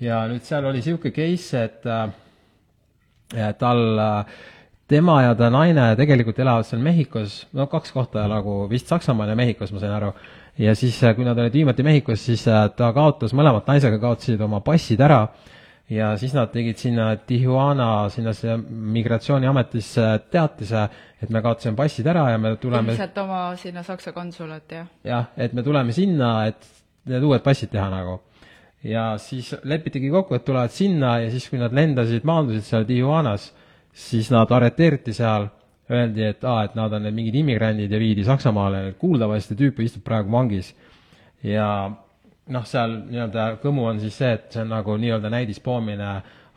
ja 0.00 0.24
nüüd 0.28 0.44
seal 0.44 0.64
oli 0.64 0.80
niisugune 0.80 1.14
case, 1.16 1.62
et 1.68 1.86
äh, 1.86 3.52
tal 3.60 3.84
äh, 4.00 4.40
tema 4.88 5.20
ja 5.22 5.34
ta 5.34 5.50
naine 5.50 5.88
tegelikult 5.98 6.38
elavad 6.38 6.66
seal 6.68 6.82
Mehhikos, 6.82 7.40
no 7.56 7.66
kaks 7.70 7.92
kohta 7.94 8.26
nagu 8.30 8.64
vist 8.70 8.90
Saksamaal 8.90 9.32
ja 9.32 9.38
Mehhikos, 9.38 9.72
ma 9.74 9.82
sain 9.82 9.92
aru. 9.96 10.12
ja 10.58 10.74
siis, 10.74 11.00
kui 11.16 11.24
nad 11.26 11.38
olid 11.38 11.52
viimati 11.52 11.82
Mehhikos, 11.82 12.22
siis 12.24 12.46
ta 12.46 12.92
kaotas, 12.94 13.34
mõlemad 13.36 13.66
naisega 13.66 13.98
kaotasid 14.02 14.40
oma 14.40 14.60
passid 14.64 15.00
ära 15.00 15.26
ja 15.90 16.12
siis 16.18 16.34
nad 16.34 16.50
tegid 16.54 16.78
sinna 16.78 17.10
Tijuana, 17.16 18.08
sinna 18.10 18.32
see 18.34 18.56
migratsiooniametisse 18.96 20.06
teatise, 20.30 20.86
et 21.22 21.30
me 21.30 21.42
kaotasime 21.42 21.76
passid 21.78 22.06
ära 22.10 22.28
ja 22.32 22.38
me 22.38 22.56
tuleme 22.62 22.94
ilmselt 22.94 23.18
oma 23.22 23.42
sinna 23.60 23.84
Saksa 23.86 24.12
konsulat, 24.12 24.70
jah? 24.70 24.88
jah, 25.04 25.28
et 25.36 25.54
me 25.54 25.62
tuleme 25.66 25.94
sinna, 25.94 26.32
et 26.50 26.66
need 27.10 27.22
uued 27.26 27.44
passid 27.44 27.70
teha 27.74 27.86
nagu. 27.90 28.20
ja 28.86 29.16
siis 29.18 29.54
lepitigi 29.64 30.10
kokku, 30.10 30.34
et 30.34 30.44
tulevad 30.44 30.70
sinna 30.70 31.18
ja 31.24 31.30
siis, 31.30 31.48
kui 31.50 31.58
nad 31.58 31.74
lendasid, 31.74 32.26
maandusid 32.26 32.66
seal 32.66 32.84
Tijuanas, 32.86 33.52
siis 33.96 34.28
nad 34.30 34.50
arreteeriti 34.52 35.14
seal, 35.16 35.48
öeldi, 35.90 36.24
et 36.26 36.42
aa, 36.44 36.64
et 36.66 36.74
nad 36.76 36.92
on 36.92 37.04
need 37.06 37.14
mingid 37.14 37.36
immigrandid 37.40 37.92
ja 37.92 38.00
viidi 38.02 38.24
Saksamaale, 38.26 38.90
kuuldavasti 39.00 39.56
tüüp 39.58 39.78
istub 39.84 40.04
praegu 40.04 40.32
vangis. 40.32 40.74
ja 41.46 41.68
noh, 42.52 42.64
seal 42.66 42.96
nii-öelda 43.06 43.46
kõmu 43.62 43.86
on 43.90 44.00
siis 44.02 44.16
see, 44.18 44.32
et 44.36 44.50
see 44.52 44.64
on 44.64 44.74
nagu 44.74 44.96
nii-öelda 45.00 45.30
näidispoomine 45.32 46.10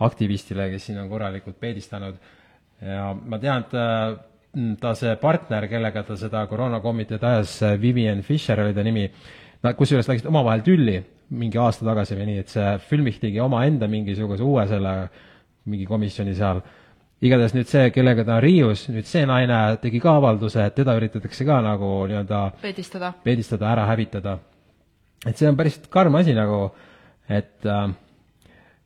aktivistile, 0.05 0.69
kes 0.71 0.89
siin 0.89 0.99
on 1.01 1.09
korralikult 1.11 1.59
peedistanud. 1.59 2.17
ja 2.81 3.13
ma 3.13 3.39
tean, 3.39 3.65
et 3.67 3.77
äh, 3.77 4.17
ta 4.81 4.95
see 4.97 5.15
partner, 5.21 5.67
kellega 5.69 6.03
ta 6.03 6.17
seda 6.17 6.45
koroonakomiteed 6.49 7.23
ajas, 7.23 7.59
Vivian 7.81 8.23
Fischer 8.25 8.63
oli 8.63 8.73
ta 8.73 8.83
nimi, 8.83 9.05
nad 9.63 9.77
kusjuures 9.77 10.09
läksid 10.09 10.29
omavahel 10.29 10.65
tülli 10.65 10.97
mingi 11.29 11.59
aasta 11.61 11.85
tagasi 11.85 12.17
või 12.17 12.31
nii, 12.31 12.43
et 12.43 12.51
see 12.51 12.69
Filmich 12.89 13.19
tegi 13.21 13.39
omaenda 13.43 13.87
mingisuguse 13.91 14.43
uue 14.43 14.65
selle 14.69 14.93
mingi 15.69 15.85
komisjoni 15.85 16.33
seal. 16.37 16.61
Igatahes 17.21 17.55
nüüd 17.55 17.67
see, 17.67 17.89
kellega 17.91 18.23
ta 18.23 18.37
on 18.37 18.43
Riius, 18.43 18.85
nüüd 18.93 19.07
see 19.07 19.25
naine 19.27 19.77
tegi 19.81 19.99
ka 20.03 20.17
avalduse, 20.19 20.69
et 20.69 20.77
teda 20.77 20.95
üritatakse 20.99 21.45
ka 21.45 21.59
nagu 21.65 21.89
nii-öelda 22.07 22.45
peedistada. 22.61 23.13
peedistada, 23.23 23.73
ära 23.73 23.89
hävitada 23.89 24.39
et 25.27 25.39
see 25.39 25.49
on 25.49 25.57
päris 25.59 25.79
karm 25.91 26.15
asi 26.19 26.35
nagu, 26.35 26.69
et 27.27 27.65
äh, 27.65 27.89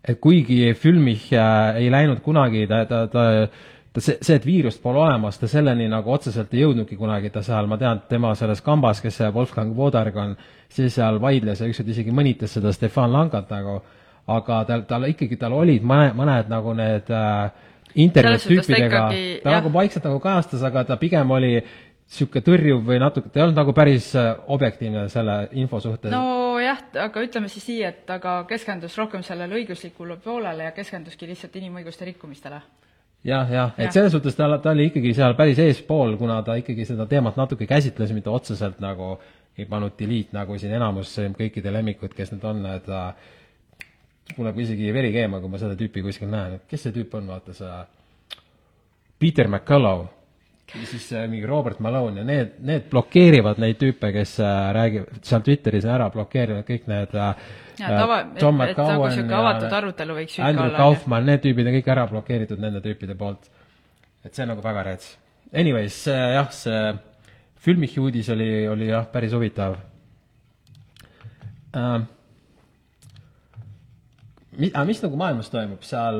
et 0.03 0.19
kuigi 0.19 0.73
Filmich 0.75 1.31
äh, 1.33 1.77
ei 1.79 1.91
läinud 1.91 2.23
kunagi, 2.25 2.65
ta, 2.67 2.83
ta, 2.85 3.05
ta 3.07 3.47
ta 3.93 4.01
see, 4.01 4.17
see, 4.25 4.39
et 4.39 4.45
viirust 4.45 4.81
pole 4.81 4.97
olemas, 5.03 5.37
ta 5.37 5.47
selleni 5.47 5.85
nagu 5.85 6.09
otseselt 6.15 6.53
ei 6.55 6.63
jõudnudki 6.63 6.97
kunagi, 6.97 7.29
ta 7.29 7.43
seal, 7.45 7.67
ma 7.69 7.77
tean, 7.77 8.01
tema 8.09 8.31
selles 8.35 8.63
kambas, 8.65 9.03
kes 9.03 9.19
see 9.21 9.29
Wolfgang 9.35 9.75
Wodarg 9.77 10.17
on, 10.17 10.33
siis 10.73 10.95
seal 10.97 11.19
vaidles 11.21 11.61
ja 11.61 11.69
ükskord 11.69 11.91
isegi 11.93 12.15
mõnitas 12.15 12.55
seda 12.57 12.73
Stefan 12.73 13.13
Langat 13.13 13.53
nagu, 13.53 13.77
aga 14.33 14.63
tal, 14.65 14.87
tal 14.89 15.05
ikkagi, 15.11 15.37
tal 15.37 15.53
olid 15.59 15.85
mõne, 15.85 16.09
mõned 16.17 16.49
nagu 16.49 16.73
need 16.79 17.13
äh, 17.13 17.69
internet-tüüpidega, 17.95 19.01
ta 19.09 19.15
jah. 19.17 19.57
nagu 19.57 19.73
vaikselt 19.73 20.05
nagu 20.07 20.21
kajastas, 20.23 20.63
aga 20.65 20.85
ta 20.87 20.97
pigem 21.01 21.31
oli 21.31 21.55
niisugune 21.57 22.43
tõrjuv 22.45 22.83
või 22.85 22.99
natuke, 23.01 23.29
ta 23.31 23.39
ei 23.39 23.45
olnud 23.47 23.57
nagu 23.57 23.73
päris 23.73 24.11
äh, 24.19 24.33
objektiivne 24.53 25.07
selle 25.09 25.37
info 25.57 25.79
suhtes? 25.81 26.11
nojah, 26.13 26.81
aga 27.05 27.25
ütleme 27.25 27.49
siis 27.49 27.65
nii, 27.71 27.81
et 27.89 28.09
aga 28.13 28.43
keskendus 28.49 28.97
rohkem 28.99 29.23
sellele 29.25 29.61
õiguslikule 29.61 30.19
poolele 30.23 30.67
ja 30.67 30.73
keskenduski 30.75 31.29
lihtsalt 31.29 31.55
inimõiguste 31.61 32.05
rikkumistele 32.11 32.61
jah, 33.23 33.49
jah, 33.49 33.71
et 33.77 33.95
selles 33.95 34.11
suhtes 34.13 34.35
ta, 34.37 34.49
ta 34.61 34.73
oli 34.73 34.89
ikkagi 34.91 35.13
seal 35.15 35.37
päris 35.39 35.61
eespool, 35.63 36.17
kuna 36.19 36.41
ta 36.45 36.57
ikkagi 36.59 36.85
seda 36.87 37.07
teemat 37.09 37.39
natuke 37.39 37.67
käsitles, 37.69 38.11
mitte 38.15 38.29
otseselt 38.33 38.83
nagu 38.83 39.15
ei 39.57 39.65
pannud 39.69 39.95
delete, 39.97 40.33
nagu 40.35 40.57
siin 40.57 40.73
enamus 40.75 41.13
kõikide 41.37 41.71
lemmikud, 41.73 42.13
kes 42.17 42.33
need 42.33 42.45
on, 42.49 42.65
et 42.73 42.89
mul 44.37 44.47
läheb 44.47 44.59
isegi 44.63 44.91
veri 44.95 45.11
keema, 45.13 45.39
kui 45.43 45.51
ma 45.51 45.61
seda 45.61 45.77
tüüpi 45.79 46.03
kuskil 46.05 46.31
näen, 46.31 46.57
et 46.57 46.67
kes 46.69 46.87
see 46.87 46.95
tüüp 46.95 47.15
on, 47.19 47.29
vaata 47.33 47.55
see 47.57 47.79
Peter 49.19 49.47
McCullough 49.47 50.23
ja 50.73 50.87
siis 50.87 51.13
äh, 51.13 51.27
mingi 51.29 51.45
Robert 51.45 51.79
Malone 51.79 52.19
ja 52.19 52.25
need, 52.25 52.55
need 52.65 52.87
blokeerivad 52.89 53.59
neid 53.61 53.77
tüüpe, 53.81 54.09
kes 54.15 54.37
äh, 54.41 54.71
räägivad 54.73 55.19
seal 55.27 55.43
Twitteris 55.45 55.85
ära, 55.89 56.07
blokeerivad 56.13 56.65
kõik 56.67 56.87
need 56.89 57.13
äh, 57.19 57.43
ja 57.79 57.91
tava, 57.93 58.19
et, 58.23 58.37
et 58.39 58.79
nagu 58.79 59.07
niisugune 59.07 59.37
avatud 59.37 59.75
arutelu 59.79 60.17
võiks 60.17 60.39
Andrew. 60.41 60.73
Kaufmann, 60.77 61.27
need 61.29 61.43
tüübid 61.43 61.69
on 61.69 61.77
kõik 61.77 61.91
ära 61.93 62.07
blokeeritud 62.09 62.63
nende 62.63 62.81
tüüpide 62.85 63.17
poolt. 63.19 63.49
et 64.23 64.33
see 64.33 64.45
on 64.45 64.53
nagu 64.53 64.63
väga 64.63 64.85
rets. 64.87 65.17
Anyways, 65.53 65.99
jah, 66.07 66.49
see 66.55 66.93
Filmichi 67.63 68.01
uudis 68.01 68.29
oli, 68.33 68.67
oli 68.67 68.89
jah, 68.89 69.05
päris 69.11 69.35
huvitav 69.35 69.77
uh,. 71.75 72.01
Mi-, 74.57 74.71
aga 74.71 74.85
mis 74.89 75.01
nagu 75.03 75.19
maailmas 75.19 75.49
toimub, 75.53 75.85
seal 75.87 76.19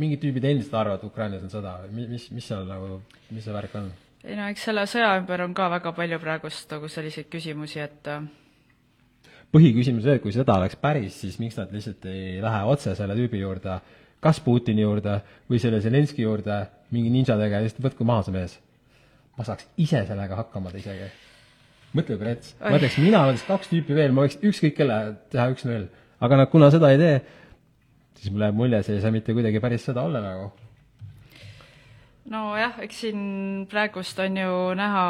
mingid 0.00 0.22
tüübid 0.22 0.46
endiselt 0.48 0.74
arvavad, 0.78 1.04
Ukrainas 1.06 1.44
on 1.46 1.52
sõda 1.52 1.76
või 1.84 2.08
mis, 2.14 2.28
mis 2.34 2.46
seal 2.50 2.64
nagu, 2.68 2.98
mis 3.30 3.44
see 3.46 3.54
värk 3.54 3.76
on? 3.78 3.92
ei 4.24 4.38
no 4.38 4.46
eks 4.50 4.64
selle 4.70 4.86
sõja 4.88 5.12
ümber 5.20 5.44
on 5.44 5.52
ka 5.56 5.68
väga 5.70 5.92
palju 5.94 6.18
praegust 6.22 6.70
nagu 6.72 6.88
selliseid 6.90 7.28
küsimusi, 7.30 7.82
et 7.84 8.08
äh, 8.10 8.24
põhiküsimus 9.54 10.06
see, 10.06 10.16
et 10.18 10.24
kui 10.24 10.34
sõda 10.34 10.56
oleks 10.58 10.78
päris, 10.80 11.18
siis 11.22 11.36
miks 11.42 11.58
nad 11.60 11.72
lihtsalt 11.74 12.06
ei 12.10 12.40
lähe 12.42 12.62
otse 12.70 12.94
selle 12.98 13.16
tüübi 13.18 13.42
juurde, 13.42 13.78
kas 14.24 14.40
Putini 14.42 14.82
juurde 14.82 15.18
või 15.50 15.60
selle 15.62 15.82
Zelenski 15.84 16.24
juurde 16.24 16.64
mingi 16.94 17.12
ninjadega 17.12 17.60
ja 17.60 17.66
lihtsalt 17.66 17.84
võtku 17.84 18.06
maha 18.08 18.24
see 18.26 18.34
mees. 18.34 18.58
ma 19.36 19.44
saaks 19.46 19.66
ise 19.82 20.04
sellega 20.06 20.36
hakkama 20.38 20.70
isegi. 20.78 21.10
mõtle, 21.94 22.16
kui 22.16 22.26
rets. 22.26 22.54
ma 22.60 22.74
ütleks, 22.78 22.98
mina 23.02 23.22
võtaks 23.28 23.46
kaks 23.46 23.70
tüüpi 23.70 23.94
veel, 23.94 24.12
ma 24.12 24.26
võiks 24.26 24.40
ükskõik 24.42 24.76
kelle 24.80 24.98
teha 25.30 25.46
üks-null. 25.54 25.86
aga 26.20 26.40
nad, 26.40 26.50
kuna 26.50 26.70
seda 26.74 26.90
ei 26.90 26.98
tee, 26.98 27.16
siis 28.18 28.32
mul 28.32 28.46
jääb 28.46 28.58
mulje, 28.58 28.82
see 28.86 28.98
ei 28.98 29.04
saa 29.04 29.14
mitte 29.14 29.34
kuidagi 29.36 29.62
päris 29.62 29.86
sõda 29.88 30.04
olla 30.08 30.22
nagu. 30.24 30.50
nojah, 32.30 32.80
eks 32.86 33.04
siin 33.04 33.22
praegust 33.70 34.18
on 34.24 34.40
ju 34.40 34.58
näha, 34.78 35.06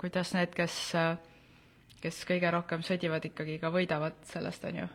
kuidas 0.00 0.34
need, 0.36 0.54
kes, 0.56 0.78
kes 2.02 2.22
kõige 2.28 2.52
rohkem 2.54 2.84
sõdivad, 2.86 3.24
ikkagi 3.30 3.58
ka 3.62 3.72
võidavad 3.74 4.18
sellest, 4.28 4.64
on 4.68 4.82
ju. 4.82 4.88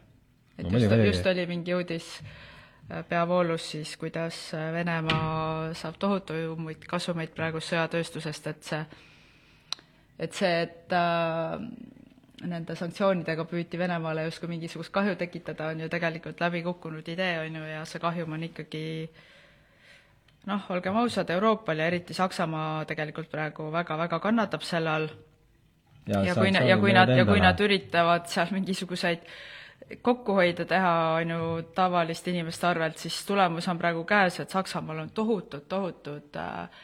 et 0.58 0.68
no, 0.68 0.78
just, 0.78 0.98
just 1.10 1.32
oli 1.34 1.48
mingi 1.50 1.74
uudis 1.74 2.10
äh, 2.22 3.02
peavoolus 3.10 3.72
siis, 3.72 3.96
kuidas 3.98 4.38
Venemaa 4.54 5.74
saab 5.78 5.98
tohutuid 6.00 6.86
kasumeid 6.90 7.34
praegu 7.36 7.62
sõjatööstusest, 7.64 8.48
et 8.52 8.70
see, 8.70 8.86
et 10.20 10.38
see, 10.38 10.54
et 10.68 10.94
äh, 10.94 11.58
nende 12.50 12.76
sanktsioonidega 12.76 13.46
püüti 13.50 13.80
Venemaale 13.80 14.26
justkui 14.28 14.50
mingisugust 14.52 14.92
kahju 14.94 15.16
tekitada, 15.20 15.70
on 15.74 15.84
ju 15.84 15.90
tegelikult 15.92 16.42
läbi 16.44 16.64
kukkunud 16.66 17.08
idee, 17.08 17.38
on 17.46 17.56
ju, 17.60 17.64
ja 17.70 17.86
see 17.90 18.02
kahjum 18.04 18.36
on 18.36 18.44
ikkagi 18.50 18.84
noh, 20.50 20.68
olgem 20.76 20.98
ausad, 21.00 21.30
Euroopal 21.32 21.80
ja 21.80 21.88
eriti 21.92 22.16
Saksamaa 22.18 22.84
tegelikult 22.90 23.32
praegu 23.32 23.70
väga-väga 23.72 24.20
kannatab 24.24 24.66
selle 24.68 24.90
all. 24.92 25.10
ja, 26.08 26.24
ja 26.28 26.36
kui, 26.36 26.52
ja 26.52 26.78
kui 26.78 26.94
nad, 26.94 27.12
ja 27.18 27.26
kui 27.26 27.44
nad 27.44 27.60
üritavad 27.60 28.28
seal 28.32 28.52
mingisuguseid 28.52 29.28
kokkuhoide 30.02 30.66
teha, 30.66 30.94
on 31.20 31.32
ju, 31.36 31.48
tavaliste 31.76 32.32
inimeste 32.32 32.68
arvelt, 32.68 32.98
siis 32.98 33.22
tulemus 33.28 33.68
on 33.68 33.80
praegu 33.80 34.04
käes, 34.08 34.40
et 34.40 34.50
Saksamaal 34.50 35.04
on 35.06 35.10
tohutud, 35.16 35.66
tohutud 35.70 36.40
äh, 36.40 36.84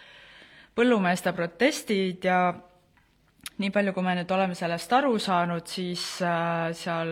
põllumeeste 0.76 1.34
protestid 1.36 2.28
ja 2.28 2.42
nii 3.60 3.72
palju, 3.76 3.94
kui 3.96 4.06
me 4.06 4.14
nüüd 4.20 4.30
oleme 4.32 4.56
sellest 4.56 4.94
aru 4.96 5.18
saanud, 5.20 5.66
siis 5.68 6.04
äh, 6.24 6.70
seal 6.78 7.12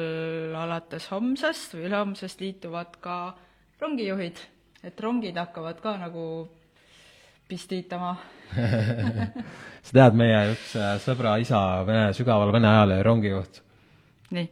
alates 0.56 1.10
homsest 1.12 1.76
või 1.76 1.88
ülehomsest 1.90 2.44
liituvad 2.44 3.00
ka 3.04 3.18
rongijuhid, 3.82 4.40
et 4.88 5.04
rongid 5.04 5.38
hakkavad 5.38 5.82
ka 5.84 5.98
nagu 6.00 6.24
pistiitama 7.48 8.16
sa 9.88 9.92
tead, 9.92 10.18
meie 10.20 10.40
üks 10.54 10.74
äh, 10.80 10.96
sõbra 11.04 11.38
isa, 11.44 11.62
vene, 11.88 12.10
sügaval 12.16 12.54
vene 12.56 12.72
ajalehe 12.72 13.06
rongijuht. 13.08 13.62
nii? 14.36 14.50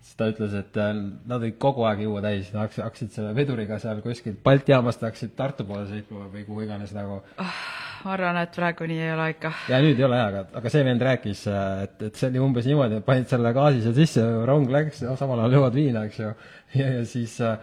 siis 0.00 0.18
ta 0.20 0.28
ütles, 0.32 0.56
et 0.56 0.80
äh, 0.80 0.92
nad 0.96 1.40
olid 1.40 1.58
kogu 1.60 1.84
aeg 1.88 2.04
juua 2.06 2.24
täis, 2.24 2.52
nad 2.54 2.64
hakkasid, 2.64 2.84
hakkasid 2.88 3.16
selle 3.18 3.36
veduriga 3.36 3.80
seal 3.82 4.00
kuskilt 4.04 4.42
Balti 4.44 4.72
jaamast 4.72 5.04
hakkasid 5.04 5.36
Tartu 5.36 5.68
poole 5.68 5.88
sõitma 5.90 6.28
või 6.32 6.46
kuhu 6.48 6.66
iganes 6.68 6.96
nagu 6.96 7.20
oh 7.20 7.64
arvan, 8.12 8.36
et 8.42 8.52
praegu 8.54 8.86
nii 8.88 9.00
ei 9.00 9.12
ole 9.14 9.28
ikka. 9.32 9.52
ja 9.70 9.78
nüüd 9.82 10.00
ei 10.00 10.06
ole 10.06 10.18
jaa, 10.18 10.26
aga, 10.32 10.42
aga 10.60 10.72
see 10.72 10.84
vend 10.86 11.04
rääkis, 11.06 11.46
et, 11.84 11.96
et 12.08 12.20
see 12.20 12.28
oli 12.32 12.42
umbes 12.42 12.68
niimoodi, 12.68 13.00
et 13.00 13.06
panid 13.06 13.30
selle 13.30 13.52
gaasi 13.56 13.80
seal 13.84 13.96
sisse, 13.96 14.26
rong 14.48 14.70
läks, 14.72 15.00
samal 15.20 15.44
ajal 15.44 15.58
joovad 15.58 15.78
viina, 15.78 16.04
eks 16.08 16.20
ju, 16.20 16.34
ja, 16.80 16.90
ja 16.98 17.08
siis 17.08 17.38
äh, 17.44 17.56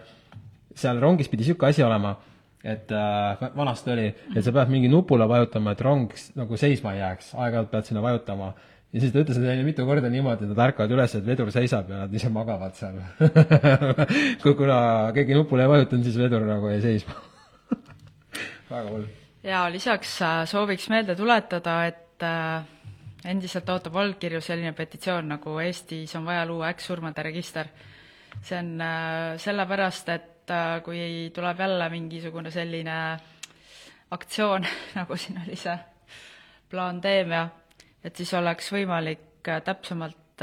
seal 0.74 1.00
rongis 1.02 1.30
pidi 1.30 1.44
niisugune 1.44 1.70
asi 1.70 1.86
olema, 1.86 2.16
et 2.64 2.90
äh, 2.96 3.46
vanasti 3.58 3.94
oli, 3.94 4.10
et 4.34 4.42
sa 4.42 4.54
pead 4.54 4.74
mingi 4.74 4.90
nupule 4.90 5.28
vajutama, 5.30 5.76
et 5.76 5.86
rong 5.86 6.18
nagu 6.38 6.60
seisma 6.60 6.96
ei 6.96 7.02
jääks, 7.02 7.32
aeg-ajalt 7.36 7.72
pead 7.72 7.90
sinna 7.90 8.04
vajutama. 8.04 8.52
Ja 8.92 9.00
siis 9.00 9.14
ta 9.14 9.22
ütles 9.22 9.38
neile 9.40 9.62
mitu 9.64 9.86
korda 9.88 10.10
niimoodi, 10.12 10.44
et 10.44 10.52
nad 10.52 10.66
ärkavad 10.66 10.92
üles, 10.92 11.14
et 11.16 11.24
vedur 11.24 11.48
seisab 11.54 11.88
ja 11.88 12.02
nad 12.02 12.12
ise 12.12 12.28
magavad 12.28 12.76
seal. 12.76 12.98
Kuna 14.44 14.82
keegi 15.16 15.38
nupule 15.38 15.64
ei 15.64 15.72
vajutanud, 15.78 16.04
siis 16.04 16.20
vedur 16.20 16.44
nagu 16.44 16.68
jäi 16.74 16.84
seisma. 16.84 17.16
Väga 18.68 18.86
hull 18.90 19.08
ja 19.42 19.64
lisaks 19.72 20.20
äh, 20.22 20.44
sooviks 20.46 20.88
meelde 20.92 21.16
tuletada, 21.18 21.76
et 21.86 22.22
äh, 22.22 22.62
endiselt 23.24 23.68
ootab 23.70 23.96
allkirju 24.02 24.40
selline 24.42 24.72
petitsioon, 24.76 25.32
nagu 25.34 25.56
Eestis 25.62 26.14
on 26.18 26.26
vaja 26.26 26.44
luua 26.46 26.70
äkksurmade 26.72 27.22
register. 27.22 27.66
see 28.42 28.58
on 28.58 28.80
äh, 28.80 29.38
sellepärast, 29.38 30.08
et 30.08 30.30
kui 30.84 31.30
tuleb 31.34 31.58
jälle 31.60 31.88
mingisugune 31.88 32.50
selline 32.50 32.94
aktsioon, 34.10 34.66
nagu 34.98 35.16
siin 35.16 35.42
oli 35.44 35.56
see 35.56 35.76
plaandeemia, 36.70 37.48
et 38.04 38.16
siis 38.16 38.32
oleks 38.34 38.72
võimalik 38.72 39.50
täpsemalt 39.64 40.42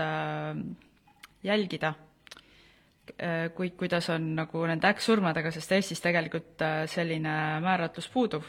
jälgida, 1.44 1.94
kui, 3.56 3.72
kuidas 3.72 4.10
on 4.14 4.36
nagu 4.38 4.64
nende 4.70 4.88
äkksurmadega, 4.88 5.52
sest 5.52 5.72
Eestis 5.76 6.02
tegelikult 6.04 6.64
selline 6.94 7.36
määratlus 7.64 8.08
puudub 8.14 8.46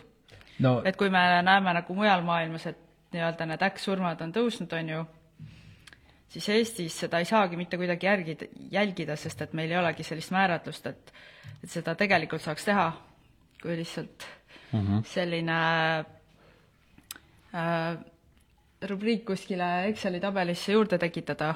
no.. 0.61 0.81
et 0.85 0.97
kui 0.97 1.11
me 1.11 1.23
näeme 1.47 1.75
nagu 1.81 1.95
mujal 1.95 2.23
maailmas, 2.27 2.67
et 2.67 2.79
nii-öelda 3.15 3.47
need 3.51 3.65
äkksurmad 3.67 4.21
on 4.23 4.33
tõusnud, 4.35 4.73
on 4.79 4.93
ju, 4.95 5.05
siis 6.31 6.49
Eestis 6.55 6.99
seda 7.05 7.19
ei 7.19 7.29
saagi 7.29 7.59
mitte 7.59 7.79
kuidagi 7.81 8.07
järgida, 8.07 8.51
jälgida, 8.71 9.17
sest 9.17 9.43
et 9.43 9.57
meil 9.59 9.73
ei 9.73 9.81
olegi 9.81 10.07
sellist 10.07 10.35
määratlust, 10.35 10.87
et 10.87 11.13
et 11.61 11.69
seda 11.69 11.95
tegelikult 11.99 12.41
saaks 12.41 12.65
teha, 12.65 12.87
kui 13.61 13.77
lihtsalt 13.77 14.27
mm 14.73 14.81
-hmm. 14.81 15.03
selline 15.05 15.59
äh, 17.55 17.99
rubriik 18.89 19.25
kuskile 19.25 19.89
Exceli 19.89 20.21
tabelisse 20.21 20.73
juurde 20.73 20.99
tekitada. 20.99 21.55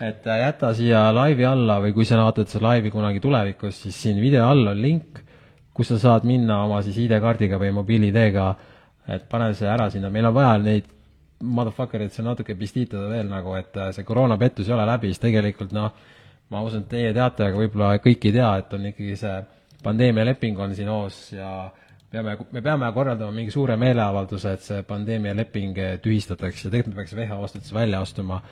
et 0.00 0.24
jäta 0.24 0.74
siia 0.74 1.14
laivi 1.14 1.44
alla 1.44 1.80
või 1.82 1.92
kui 1.92 2.04
sa 2.04 2.16
vaatad 2.16 2.46
seda 2.46 2.66
laivi 2.66 2.90
kunagi 2.90 3.20
tulevikus, 3.20 3.82
siis 3.82 4.02
siin 4.02 4.20
video 4.20 4.46
all 4.46 4.66
on 4.66 4.82
link, 4.82 5.18
kus 5.78 5.94
sa 5.94 6.00
saad 6.02 6.26
minna 6.26 6.64
oma 6.66 6.82
siis 6.82 6.98
ID-kaardiga 7.06 7.60
või 7.62 7.70
mobiil-ID-ga 7.78 8.48
et 9.08 9.24
pane 9.30 9.52
see 9.56 9.68
ära 9.68 9.88
sinna, 9.92 10.10
meil 10.12 10.28
on 10.28 10.36
vaja 10.36 10.56
neid 10.60 10.88
motherfuckerid 11.38 12.12
seal 12.12 12.26
natuke 12.28 12.56
pistitada 12.58 13.08
veel 13.12 13.28
nagu, 13.30 13.54
et 13.56 13.76
äh, 13.78 13.90
see 13.96 14.06
koroonapettus 14.06 14.68
ei 14.68 14.74
ole 14.74 14.86
läbi, 14.88 15.12
siis 15.12 15.22
tegelikult 15.22 15.72
noh, 15.76 15.92
ma 16.52 16.62
usun, 16.66 16.84
et 16.84 16.90
teie 16.92 17.12
teate, 17.16 17.46
aga 17.46 17.60
võib-olla 17.60 17.92
kõik 18.04 18.26
ei 18.28 18.34
tea, 18.34 18.50
et 18.60 18.74
on 18.74 18.88
ikkagi 18.90 19.18
see 19.20 19.36
pandeemialeping 19.84 20.58
on 20.60 20.74
siin 20.74 20.90
hoos 20.90 21.20
ja 21.32 21.52
peame, 22.10 22.34
me 22.52 22.62
peame 22.64 22.88
korraldama 22.92 23.36
mingi 23.36 23.54
suure 23.54 23.78
meeleavalduse, 23.80 24.54
et 24.58 24.66
see 24.66 24.82
pandeemialeping 24.88 25.78
tühistatakse 26.04 26.66
ja 26.66 26.72
tegelikult 26.74 26.96
me 26.96 27.04
peaks 27.04 27.14
WHO-st 27.16 27.62
üldse 27.62 27.76
välja 27.76 28.02
astuma. 28.04 28.42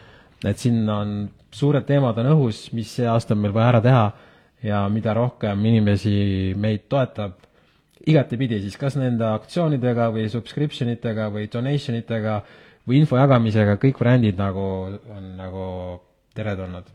et 0.44 0.60
siin 0.60 0.88
on, 0.92 1.18
suured 1.50 1.84
teemad 1.88 2.18
on 2.22 2.30
õhus, 2.36 2.68
mis 2.76 2.94
see 3.00 3.08
aasta 3.08 3.34
on 3.34 3.42
meil 3.42 3.56
vaja 3.56 3.74
ära 3.74 3.82
teha 3.82 4.06
ja 4.66 4.82
mida 4.90 5.14
rohkem 5.14 5.64
inimesi 5.70 6.54
meid 6.58 6.88
toetab, 6.90 7.38
igatepidi 8.06 8.60
siis 8.64 8.76
kas 8.80 8.98
nende 8.98 9.26
aktsioonidega 9.28 10.10
või 10.14 10.28
subscription 10.32 10.90
itega 10.92 11.28
või 11.34 11.48
donation 11.52 11.98
itega 11.98 12.40
või 12.86 13.00
info 13.02 13.18
jagamisega, 13.18 13.78
kõik 13.82 13.98
brändid 14.02 14.38
nagu 14.38 14.66
on 15.16 15.32
nagu 15.38 15.64
teretulnud. 16.34 16.90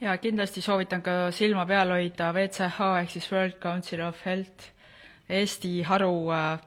ja 0.00 0.16
kindlasti 0.18 0.60
soovitan 0.60 1.02
ka 1.02 1.30
silma 1.32 1.66
peal 1.66 1.90
hoida 1.90 2.30
WCH 2.32 2.92
ehk 3.00 3.10
siis 3.10 3.32
World 3.32 3.58
Council 3.62 4.04
of 4.06 4.20
Health 4.24 4.70
Eesti 5.28 5.82
haru 5.82 6.30
äh, 6.32 6.58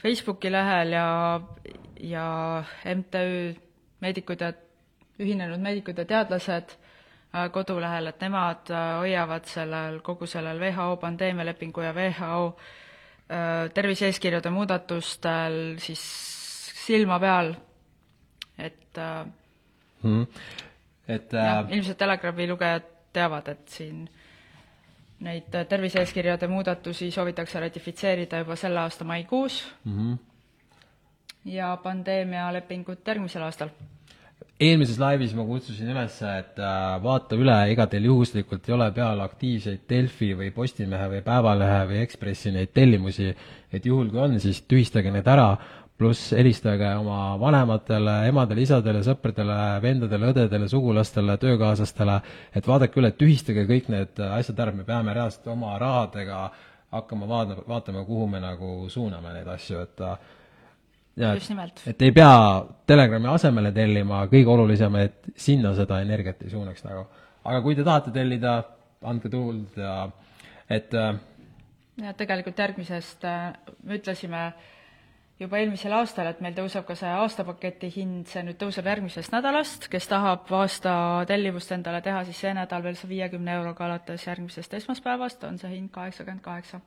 Facebooki 0.00 0.52
lehel 0.52 0.92
ja, 0.96 1.40
ja 2.00 2.64
MTÜ 2.84 3.54
Meedikud 4.00 4.40
ja 4.40 4.52
Ühinenud 5.20 5.60
Meedikud 5.60 5.98
ja 5.98 6.06
Teadlased 6.08 6.72
kodulehel, 7.52 8.06
et 8.06 8.20
nemad 8.20 8.70
äh, 8.70 8.98
hoiavad 8.98 9.44
sellel, 9.46 10.00
kogu 10.02 10.26
sellel 10.26 10.60
WHO 10.60 10.96
pandeemialepingu 10.96 11.80
ja 11.80 11.92
WHO 11.94 12.44
Äh, 13.30 13.70
tervise-eeskirjade 13.74 14.50
muudatustel 14.50 15.76
siis 15.78 16.00
silma 16.82 17.20
peal, 17.22 17.52
et 18.58 18.98
mm. 20.02 20.24
et 21.06 21.36
jah, 21.38 21.60
ilmselt 21.70 21.98
Telegrami 22.00 22.48
lugejad 22.50 22.88
teavad, 23.14 23.52
et 23.52 23.70
siin 23.70 24.00
neid 25.22 25.54
tervise-eeskirjade 25.70 26.48
muudatusi 26.50 27.12
soovitakse 27.14 27.62
ratifitseerida 27.62 28.42
juba 28.42 28.58
selle 28.58 28.82
aasta 28.82 29.06
maikuus 29.06 29.62
mm 29.84 29.94
-hmm. 29.94 30.18
ja 31.54 31.76
pandeemialepingut 31.82 33.06
järgmisel 33.06 33.46
aastal 33.46 33.70
eelmises 34.60 34.98
laivis 35.00 35.32
ma 35.36 35.44
kutsusin 35.48 35.88
üles, 35.94 36.16
et 36.26 36.58
äh, 36.60 36.94
vaata 37.02 37.36
üle, 37.40 37.56
ega 37.72 37.86
teil 37.90 38.10
juhuslikult 38.10 38.68
ei 38.68 38.76
ole 38.76 38.90
peal 38.96 39.22
aktiivseid 39.24 39.86
Delfi 39.88 40.34
või 40.36 40.50
Postimehe 40.54 41.08
või 41.14 41.20
Päevalehe 41.24 41.82
või 41.88 42.00
Ekspressi 42.04 42.52
neid 42.54 42.74
tellimusi, 42.76 43.30
et 43.72 43.86
juhul 43.88 44.10
kui 44.12 44.20
on, 44.20 44.36
siis 44.42 44.60
tühistage 44.68 45.12
need 45.14 45.28
ära, 45.32 45.54
pluss 46.00 46.32
helistage 46.32 46.88
oma 46.96 47.36
vanematele, 47.40 48.14
emadele, 48.30 48.64
isadele, 48.64 49.02
sõpradele, 49.04 49.56
vendadele, 49.84 50.30
õdedele, 50.32 50.68
sugulastele, 50.72 51.36
töökaaslastele, 51.40 52.18
et 52.56 52.68
vaadake 52.68 53.00
üle, 53.00 53.12
tühistage 53.16 53.66
kõik 53.68 53.88
need 53.92 54.20
asjad 54.30 54.60
ära, 54.64 54.76
me 54.76 54.86
peame 54.88 55.16
reaalselt 55.16 55.48
oma 55.52 55.74
rahadega 55.80 56.46
hakkama 56.90 57.28
vaatama, 57.28 57.64
vaatama, 57.68 58.04
kuhu 58.04 58.28
me 58.28 58.40
nagu 58.42 58.88
suuname 58.92 59.34
neid 59.36 59.48
asju, 59.52 59.84
et 59.84 60.04
just 61.20 61.52
nimelt. 61.52 61.82
et 61.86 62.02
ei 62.02 62.12
pea 62.16 62.34
Telegrami 62.90 63.30
asemele 63.30 63.72
tellima, 63.72 64.24
kõige 64.32 64.52
olulisem, 64.54 64.96
et 65.04 65.32
sinna 65.36 65.74
seda 65.78 66.00
energiat 66.04 66.42
ei 66.42 66.50
suunaks 66.50 66.84
nagu. 66.86 67.06
aga 67.44 67.62
kui 67.64 67.76
te 67.78 67.86
tahate 67.86 68.12
tellida, 68.14 68.58
andke 69.02 69.30
tuld 69.32 69.78
ja 69.78 69.94
et 70.70 70.94
äh, 70.94 71.14
ja 72.02 72.12
tegelikult 72.16 72.58
järgmisest 72.58 73.24
äh, 73.24 73.52
me 73.84 73.98
ütlesime 74.00 74.44
juba 75.40 75.56
eelmisel 75.56 75.94
aastal, 75.96 76.28
et 76.28 76.40
meil 76.44 76.54
tõuseb 76.56 76.84
ka 76.84 76.94
see 76.98 77.10
aastapaketi 77.22 77.88
hind, 77.94 78.26
see 78.28 78.44
nüüd 78.44 78.58
tõuseb 78.60 78.86
järgmisest 78.90 79.32
nädalast, 79.32 79.88
kes 79.92 80.08
tahab 80.10 80.50
aasta 80.52 80.92
tellimust 81.30 81.72
endale 81.72 82.02
teha, 82.04 82.24
siis 82.28 82.42
see 82.44 82.52
nädal 82.56 82.84
veel 82.84 82.98
saab 83.00 83.14
viiekümne 83.14 83.56
euroga 83.56 83.88
alates 83.88 84.26
järgmisest 84.28 84.80
esmaspäevast 84.82 85.48
on 85.48 85.56
see 85.60 85.76
hind 85.78 85.92
kaheksakümmend 85.96 86.44
kaheksa 86.44 86.82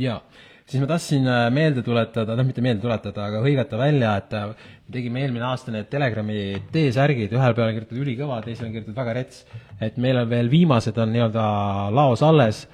jaa, 0.00 0.20
siis 0.66 0.82
ma 0.82 0.88
tahtsin 0.90 1.28
äh, 1.30 1.46
meelde 1.54 1.82
tuletada, 1.86 2.36
noh, 2.36 2.46
mitte 2.46 2.64
meelde 2.64 2.82
tuletada, 2.82 3.28
aga 3.30 3.42
hõigata 3.44 3.78
välja, 3.80 4.16
et 4.20 4.34
äh, 4.36 4.72
me 4.86 4.96
tegime 4.96 5.22
eelmine 5.22 5.46
aasta 5.46 5.74
need 5.74 5.88
Telegrami 5.92 6.40
T-särgid, 6.72 7.34
ühel 7.36 7.54
peal 7.56 7.70
on 7.70 7.76
kirjutatud 7.76 8.02
ülikõva, 8.02 8.40
teisel 8.44 8.68
on 8.68 8.74
kirjutatud 8.74 8.98
väga 8.98 9.14
rets, 9.20 9.44
et 9.80 10.00
meil 10.02 10.20
on 10.22 10.28
veel 10.30 10.50
viimased 10.52 10.98
on 11.02 11.14
nii-öelda 11.14 11.46
laos 11.94 12.24
alles 12.26 12.64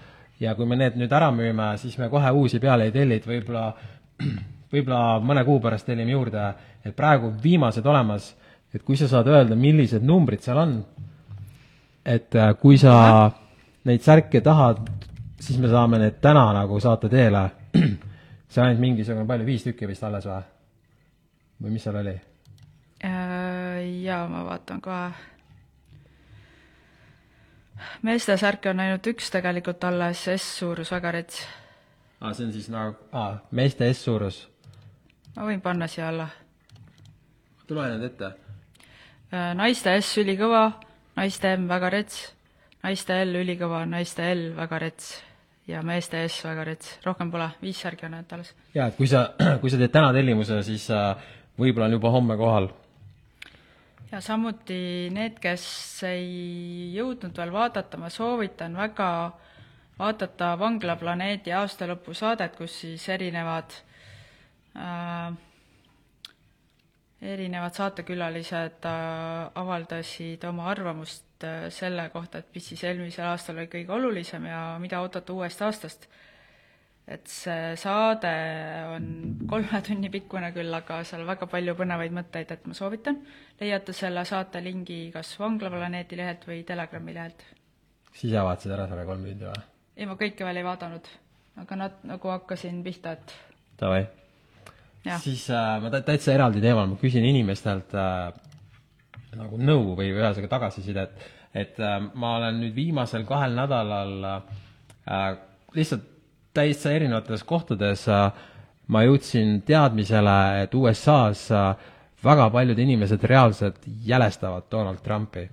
ja 0.43 0.57
kui 0.59 0.67
me 0.67 0.79
need 0.81 0.97
nüüd 0.99 1.13
ära 1.13 1.31
müüme, 1.35 1.73
siis 1.81 1.99
me 2.01 2.09
kohe 2.13 2.33
uusi 2.35 2.61
peale 2.63 2.89
ei 2.89 2.95
telli, 2.95 3.21
et 3.21 3.29
võib-olla, 3.29 3.69
võib-olla 4.73 5.21
mõne 5.23 5.45
kuu 5.47 5.61
pärast 5.63 5.87
tellime 5.87 6.17
juurde, 6.17 6.49
et 6.83 6.97
praegu 6.97 7.31
viimased 7.43 7.87
olemas, 7.87 8.33
et 8.73 8.83
kui 8.83 8.97
sa 8.97 9.11
saad 9.11 9.29
öelda, 9.29 9.59
millised 9.59 10.03
numbrid 10.07 10.43
seal 10.43 10.59
on, 10.65 10.79
et 12.09 12.35
äh, 12.35 12.55
kui 12.59 12.81
sa 12.81 13.31
neid 13.87 14.03
särke 14.03 14.41
tahad 14.43 14.81
siis 15.43 15.59
me 15.59 15.69
saame 15.69 15.99
need 15.99 16.21
täna 16.23 16.45
nagu 16.53 16.81
saata 16.81 17.09
teele. 17.09 17.51
on 18.57 18.65
ainult 18.65 18.81
mingisugune, 18.81 19.27
palju, 19.27 19.47
viis 19.47 19.65
tükki 19.65 19.89
vist 19.89 20.05
alles 20.05 20.27
või? 20.29 20.43
või 21.63 21.75
mis 21.75 21.87
seal 21.87 21.99
oli? 21.99 22.15
Äh, 23.05 23.79
jaa, 24.05 24.27
ma 24.29 24.45
vaatan 24.47 24.81
kohe. 24.81 25.11
meeste 28.03 28.37
särke 28.37 28.71
on 28.71 28.81
ainult 28.81 29.07
üks 29.07 29.31
tegelikult 29.31 29.85
alles, 29.85 30.29
S-suurus, 30.37 30.93
väga 30.93 31.13
rets. 31.19 31.47
aa, 32.21 32.33
see 32.35 32.47
on 32.47 32.53
siis 32.53 32.69
nagu, 32.71 32.95
aa, 33.13 33.41
meeste 33.51 33.89
S-suurus? 33.95 34.45
ma 35.37 35.49
võin 35.49 35.61
panna 35.61 35.89
siia 35.89 36.09
alla. 36.09 36.29
tule 37.67 37.89
need 37.89 38.07
ette. 38.13 38.31
Äh, 39.33 39.51
naiste 39.59 39.97
S 39.99 40.15
ülikõva, 40.23 40.69
naiste 41.17 41.57
M 41.57 41.67
väga 41.69 41.91
rets, 41.91 42.23
naiste 42.85 43.23
L 43.25 43.43
ülikõva, 43.43 43.87
naiste 43.87 44.31
L 44.35 44.51
väga 44.61 44.79
rets 44.87 45.13
ja 45.73 45.83
meeste 45.87 46.21
ees 46.23 46.37
väga 46.45 46.67
rets, 46.69 46.97
rohkem 47.07 47.31
pole, 47.33 47.49
viis 47.63 47.81
särgi 47.81 48.07
on 48.07 48.17
ainult 48.19 48.33
alles. 48.37 48.53
jaa, 48.75 48.89
et 48.91 48.99
kui 48.99 49.09
sa, 49.11 49.25
kui 49.61 49.73
sa 49.73 49.81
teed 49.81 49.93
täna 49.95 50.13
tellimuse, 50.15 50.61
siis 50.67 50.89
äh, 50.93 51.31
võib-olla 51.59 51.89
on 51.89 51.99
juba 51.99 52.13
homme 52.15 52.37
kohal. 52.41 52.69
ja 54.13 54.21
samuti 54.25 55.11
need, 55.15 55.39
kes 55.43 55.65
ei 56.09 56.91
jõudnud 56.97 57.39
veel 57.39 57.55
vaadata, 57.55 58.01
ma 58.01 58.13
soovitan 58.13 58.77
väga 58.77 59.09
vaadata 59.99 60.53
Vanglaplaneedi 60.59 61.55
aastalõpusaadet, 61.57 62.57
kus 62.59 62.81
siis 62.85 63.09
erinevad 63.13 63.75
äh, 64.77 65.33
erinevad 67.23 67.77
saatekülalised 67.79 68.89
äh, 68.89 69.51
avaldasid 69.63 70.45
oma 70.49 70.67
arvamust 70.73 71.32
äh, 71.47 71.69
selle 71.75 72.09
kohta, 72.13 72.43
et 72.43 72.51
mis 72.55 72.67
siis 72.73 72.83
eelmisel 72.89 73.27
aastal 73.31 73.59
oli 73.61 73.71
kõige 73.73 73.95
olulisem 73.97 74.47
ja 74.51 74.61
mida 74.83 75.01
oodata 75.05 75.35
uuest 75.35 75.63
aastast. 75.63 76.09
et 77.13 77.27
see 77.27 77.73
saade 77.77 78.31
on 78.95 79.07
kolme 79.51 79.81
tunni 79.83 80.09
pikkune 80.11 80.53
küll, 80.55 80.71
aga 80.75 81.01
seal 81.05 81.25
väga 81.27 81.49
palju 81.51 81.75
põnevaid 81.75 82.15
mõtteid, 82.15 82.53
et 82.55 82.67
ma 82.67 82.75
soovitan. 82.79 83.19
leiate 83.61 83.93
selle 83.93 84.25
saate 84.25 84.63
lingi 84.65 85.11
kas 85.15 85.35
Vanglaplaneedi 85.41 86.17
lehelt 86.17 86.47
või 86.47 86.63
Telegrami 86.65 87.15
lehelt. 87.15 87.45
siis 88.13 88.31
ise 88.33 88.47
vaatasid 88.49 88.77
ära 88.79 88.89
selle 88.89 89.07
kolm 89.09 89.25
tundi 89.27 89.51
või? 89.51 89.63
ei, 89.97 90.07
ma 90.07 90.17
kõike 90.17 90.45
veel 90.47 90.63
ei 90.63 90.69
vaadanud, 90.69 91.09
aga 91.65 91.77
nad 91.77 92.05
nagu 92.09 92.35
hakkasin 92.37 92.83
pihta, 92.87 93.13
et 93.19 93.35
davai. 93.81 94.07
Siis 95.03 95.49
äh, 95.51 95.81
ma 95.83 95.91
tä- 95.91 96.05
täitsa 96.07 96.33
eraldi 96.37 96.61
teemal, 96.63 96.87
ma 96.87 96.97
küsin 97.01 97.25
inimestelt 97.27 97.95
äh, 97.99 98.31
nagu 99.39 99.59
nõu 99.59 99.95
või 99.99 100.11
ühesõnaga 100.13 100.51
tagasisidet, 100.57 101.15
et 101.55 101.81
äh, 101.81 101.99
ma 102.15 102.37
olen 102.39 102.61
nüüd 102.61 102.75
viimasel 102.77 103.25
kahel 103.29 103.57
nädalal 103.57 104.15
äh, 104.29 105.31
lihtsalt 105.77 106.09
täitsa 106.53 106.93
erinevates 106.93 107.45
kohtades 107.49 108.05
äh, 108.13 108.29
ma 108.93 109.03
jõudsin 109.07 109.61
teadmisele, 109.67 110.37
et 110.67 110.75
USA-s 110.77 111.49
äh, 111.55 111.91
väga 112.25 112.51
paljud 112.55 112.79
inimesed 112.79 113.25
reaalselt 113.25 113.83
jälestavad 114.07 114.69
Donald 114.71 115.03
Trumpi 115.03 115.49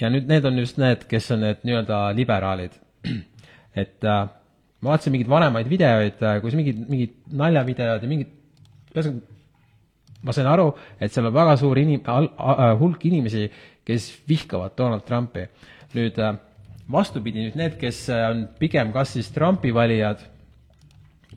ja 0.00 0.10
nüüd 0.12 0.28
need 0.30 0.46
on 0.48 0.58
just 0.58 0.78
need, 0.80 1.04
kes 1.10 1.30
on 1.34 1.42
need 1.44 1.64
nii-öelda 1.66 2.00
liberaalid. 2.16 2.76
et 3.82 4.04
äh, 4.04 4.28
ma 4.80 4.92
vaatasin 4.92 5.14
mingeid 5.14 5.30
vanemaid 5.30 5.70
videoid 5.70 6.22
äh,, 6.22 6.38
kus 6.42 6.56
mingid, 6.58 6.84
mingid 6.90 7.16
naljavideod 7.40 8.04
ja 8.04 8.10
mingid, 8.10 8.32
ühesõnaga 8.94 9.37
ma 10.22 10.34
sain 10.34 10.48
aru, 10.50 10.72
et 11.00 11.12
seal 11.12 11.28
on 11.28 11.34
väga 11.34 11.56
suur 11.60 11.78
inim-, 11.78 12.02
hulk 12.80 13.04
inimesi, 13.06 13.46
kes 13.86 14.10
vihkavad 14.28 14.76
Donald 14.76 15.06
Trumpi. 15.06 15.46
nüüd 15.94 16.18
äh, 16.20 16.34
vastupidi, 16.92 17.46
nüüd 17.46 17.56
need, 17.56 17.78
kes 17.80 18.02
äh, 18.12 18.26
on 18.28 18.42
pigem 18.58 18.92
kas 18.92 19.14
siis 19.16 19.30
Trumpi 19.32 19.70
valijad 19.74 20.20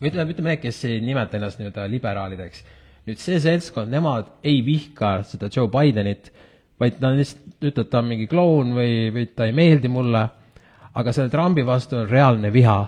ütleme, 0.02 0.34
ütleme 0.34 0.52
need, 0.52 0.62
kes 0.64 0.84
ei 0.90 1.00
nimeta 1.04 1.38
ennast 1.38 1.62
nii-öelda 1.62 1.88
liberaalideks. 1.92 2.64
nüüd 3.08 3.22
see 3.22 3.40
seltskond, 3.42 3.90
nemad 3.90 4.28
ei 4.44 4.60
vihka 4.66 5.22
seda 5.26 5.50
Joe 5.54 5.70
Bidenit, 5.72 6.32
vaid 6.80 7.00
nad 7.02 7.16
lihtsalt 7.18 7.64
ütlevad, 7.64 7.90
ta 7.90 8.02
on 8.02 8.10
mingi 8.10 8.28
kloun 8.30 8.76
või, 8.78 9.10
või 9.14 9.30
ta 9.34 9.48
ei 9.48 9.56
meeldi 9.58 9.90
mulle, 9.90 10.26
aga 10.94 11.14
selle 11.14 11.32
Trumpi 11.34 11.66
vastu 11.66 12.02
on 12.02 12.10
reaalne 12.10 12.52
viha 12.54 12.80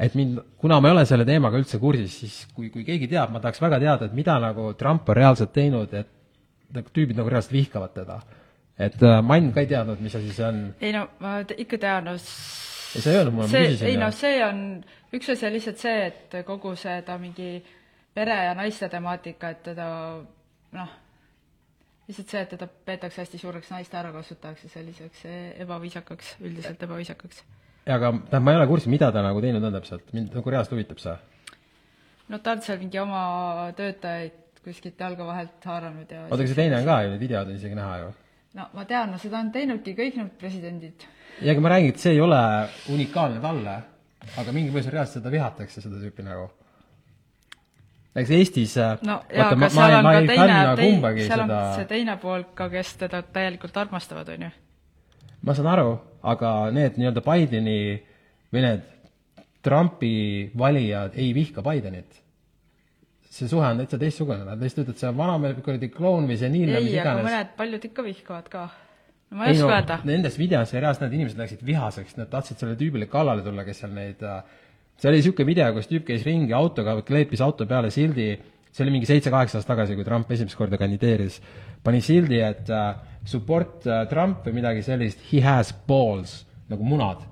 et 0.00 0.14
mind, 0.14 0.40
kuna 0.60 0.80
ma 0.80 0.90
ei 0.90 0.96
ole 0.96 1.04
selle 1.08 1.24
teemaga 1.28 1.60
üldse 1.60 1.80
kursis, 1.80 2.18
siis 2.20 2.40
kui, 2.54 2.68
kui 2.74 2.84
keegi 2.84 3.08
teab, 3.08 3.32
ma 3.32 3.40
tahaks 3.40 3.62
väga 3.62 3.78
teada, 3.80 4.08
et 4.08 4.16
mida 4.16 4.36
nagu 4.42 4.72
Trump 4.78 5.08
on 5.08 5.16
reaalselt 5.16 5.54
teinud, 5.56 5.94
et 5.96 6.12
nagu 6.76 6.92
tüübid 6.92 7.16
nagu 7.16 7.32
reaalselt 7.32 7.56
vihkavad 7.56 7.94
teda. 7.96 8.20
et 8.78 9.02
äh, 9.02 9.22
Mann 9.24 9.52
ka 9.52 9.62
ei 9.64 9.70
teadnud, 9.70 10.00
mis 10.04 10.14
asi 10.14 10.34
see 10.36 10.44
on. 10.44 10.60
ei 10.80 10.92
no 10.92 11.06
ma 11.20 11.38
ikka 11.40 11.78
tean, 11.80 12.04
no 12.04 12.12
ei, 12.16 13.00
sa 13.00 13.10
ei 13.10 13.16
öelnud 13.22 13.38
mulle, 13.38 13.48
ma 13.48 13.54
see, 13.54 13.64
küsisin 13.70 13.88
ei 13.88 13.96
no 13.96 14.10
ju. 14.12 14.18
see 14.20 14.44
on, 14.44 14.62
üks 15.16 15.32
asi 15.32 15.48
on 15.48 15.56
lihtsalt 15.56 15.80
see, 15.80 16.06
et 16.10 16.38
kogu 16.46 16.74
seda 16.76 17.16
mingi 17.22 17.50
pere 18.16 18.36
ja 18.50 18.54
naiste 18.56 18.88
temaatika, 18.92 19.54
et 19.54 19.62
teda 19.64 19.88
noh, 20.76 20.94
lihtsalt 22.08 22.32
see, 22.34 22.42
et 22.44 22.52
teda 22.52 22.68
peetakse 22.88 23.24
hästi 23.24 23.40
suureks 23.40 23.72
naiste 23.72 23.96
ärakasutajaks 24.00 24.68
ja 24.68 24.72
selliseks 24.76 25.24
e- 25.24 25.54
ebaviisakaks, 25.64 26.36
üldiselt 26.44 26.82
ebaviisakaks. 26.84 27.42
Aga 27.86 28.10
tähendab, 28.12 28.42
ma 28.42 28.52
ei 28.52 28.58
ole 28.60 28.66
kursis, 28.70 28.90
mida 28.90 29.12
ta 29.14 29.22
nagu 29.22 29.40
teinud 29.44 29.64
on 29.64 29.76
täpselt, 29.78 30.12
mind 30.16 30.34
nagu 30.34 30.50
reaalselt 30.50 30.74
huvitab 30.74 30.98
see. 31.02 31.16
no 32.28 32.38
ta 32.42 32.56
on 32.56 32.62
seal 32.66 32.80
mingi 32.82 32.98
oma 32.98 33.22
töötajaid 33.78 34.42
kuskilt 34.66 34.98
jalga 35.00 35.26
vahelt 35.28 35.66
haaranud 35.70 36.10
ja 36.10 36.24
oota, 36.24 36.40
aga 36.40 36.48
see 36.50 36.58
teine 36.58 36.80
on 36.80 36.88
ka 36.88 36.96
ju, 37.04 37.12
need 37.12 37.22
videod 37.22 37.50
on 37.52 37.58
isegi 37.60 37.78
näha 37.78 37.98
ju. 38.02 38.08
no 38.58 38.68
ma 38.74 38.84
tean, 38.90 39.12
no 39.14 39.20
seda 39.22 39.38
on 39.38 39.52
teinudki 39.54 39.94
kõik 39.98 40.18
need 40.18 40.32
presidendid. 40.40 41.06
ja 41.40 41.54
aga 41.54 41.62
ma 41.62 41.74
räägin, 41.76 41.94
et 41.94 42.02
see 42.02 42.16
ei 42.16 42.22
ole 42.24 42.40
unikaalne 42.94 43.42
talle, 43.44 43.76
aga 44.42 44.56
mingil 44.56 44.74
põhjusel 44.74 44.96
reaalselt 44.96 45.20
seda 45.20 45.34
vihatakse, 45.36 45.84
seda 45.84 46.02
tüüpi 46.02 46.26
nagu. 46.26 46.48
näiteks 48.16 48.34
Eestis 48.40 48.76
äh, 48.82 48.98
no 49.06 49.20
jaa, 49.30 49.52
aga 49.52 49.70
seal 49.70 49.98
on 50.00 50.10
ka 50.10 50.18
ei 50.18 50.30
teine 50.32 50.50
fänna, 50.50 50.76
kumbagi 50.82 51.22
tei- 51.22 51.30
seal 51.30 51.46
on 51.46 51.56
see 51.78 51.88
teine 51.94 52.18
pool 52.26 52.48
ka, 52.58 52.68
kes 52.74 52.94
teda 53.06 53.22
täielikult 53.22 53.78
armastavad, 53.86 54.34
on 54.34 54.48
ju. 54.48 54.54
ma 55.46 55.54
saan 55.54 55.70
aru, 55.76 55.94
aga 56.26 56.52
need 56.74 56.98
nii-öelda 57.00 57.22
Bideni 57.24 57.80
või 58.54 58.64
need 58.64 58.84
Trumpi 59.66 60.14
valijad 60.58 61.16
ei 61.18 61.32
vihka 61.34 61.62
Bidenit. 61.66 62.22
see 63.36 63.48
suhe 63.50 63.66
on 63.68 63.82
täitsa 63.82 63.98
teistsugune, 64.00 64.46
nad 64.48 64.62
lihtsalt 64.62 64.86
ütlevad, 64.86 65.00
see 65.00 65.08
on 65.10 65.16
vanamees, 65.18 65.56
kuradi 65.64 65.90
kloun 65.92 66.28
või 66.30 66.38
seniilne, 66.40 66.78
mis 66.80 66.94
ei, 66.94 67.00
aga 67.02 67.10
iganes. 67.10 67.26
mõned, 67.26 67.50
paljud 67.58 67.88
ikka 67.90 68.04
vihkavad 68.06 68.46
ka. 68.52 68.62
no 69.30 69.40
ma 69.40 69.48
ei 69.50 69.58
oska 69.58 69.74
öelda. 69.74 69.98
Nendes 70.08 70.38
videos 70.40 70.72
reaalselt 70.72 71.04
need 71.04 71.18
inimesed 71.18 71.42
läksid 71.42 71.64
vihaseks, 71.66 72.16
nad 72.16 72.30
tahtsid 72.32 72.62
sellele 72.62 72.78
tüübile 72.80 73.10
kallale 73.12 73.44
tulla, 73.44 73.66
kes 73.66 73.82
seal 73.82 73.92
neid 73.92 74.22
äh, 74.24 74.38
see 74.96 75.10
oli 75.10 75.20
niisugune 75.20 75.48
video, 75.50 75.68
kus 75.76 75.90
tüüp 75.90 76.06
käis 76.08 76.24
ringi 76.26 76.54
autoga, 76.56 76.96
kleepis 77.06 77.42
auto 77.44 77.66
peale 77.68 77.90
sildi, 77.92 78.30
see 78.76 78.84
oli 78.84 78.92
mingi 78.92 79.08
seitse-kaheksa 79.08 79.56
aastat 79.56 79.72
tagasi, 79.72 79.96
kui 79.96 80.04
Trump 80.04 80.30
esimest 80.34 80.58
korda 80.58 80.76
kandideeris, 80.76 81.38
pani 81.84 82.02
sildi, 82.04 82.42
et 82.44 82.68
uh, 82.68 82.90
support 83.24 83.86
uh, 83.88 84.02
Trump 84.10 84.44
või 84.44 84.58
midagi 84.58 84.84
sellist, 84.84 85.22
he 85.30 85.40
has 85.44 85.72
balls, 85.88 86.42
nagu 86.68 86.84
munad. 86.84 87.24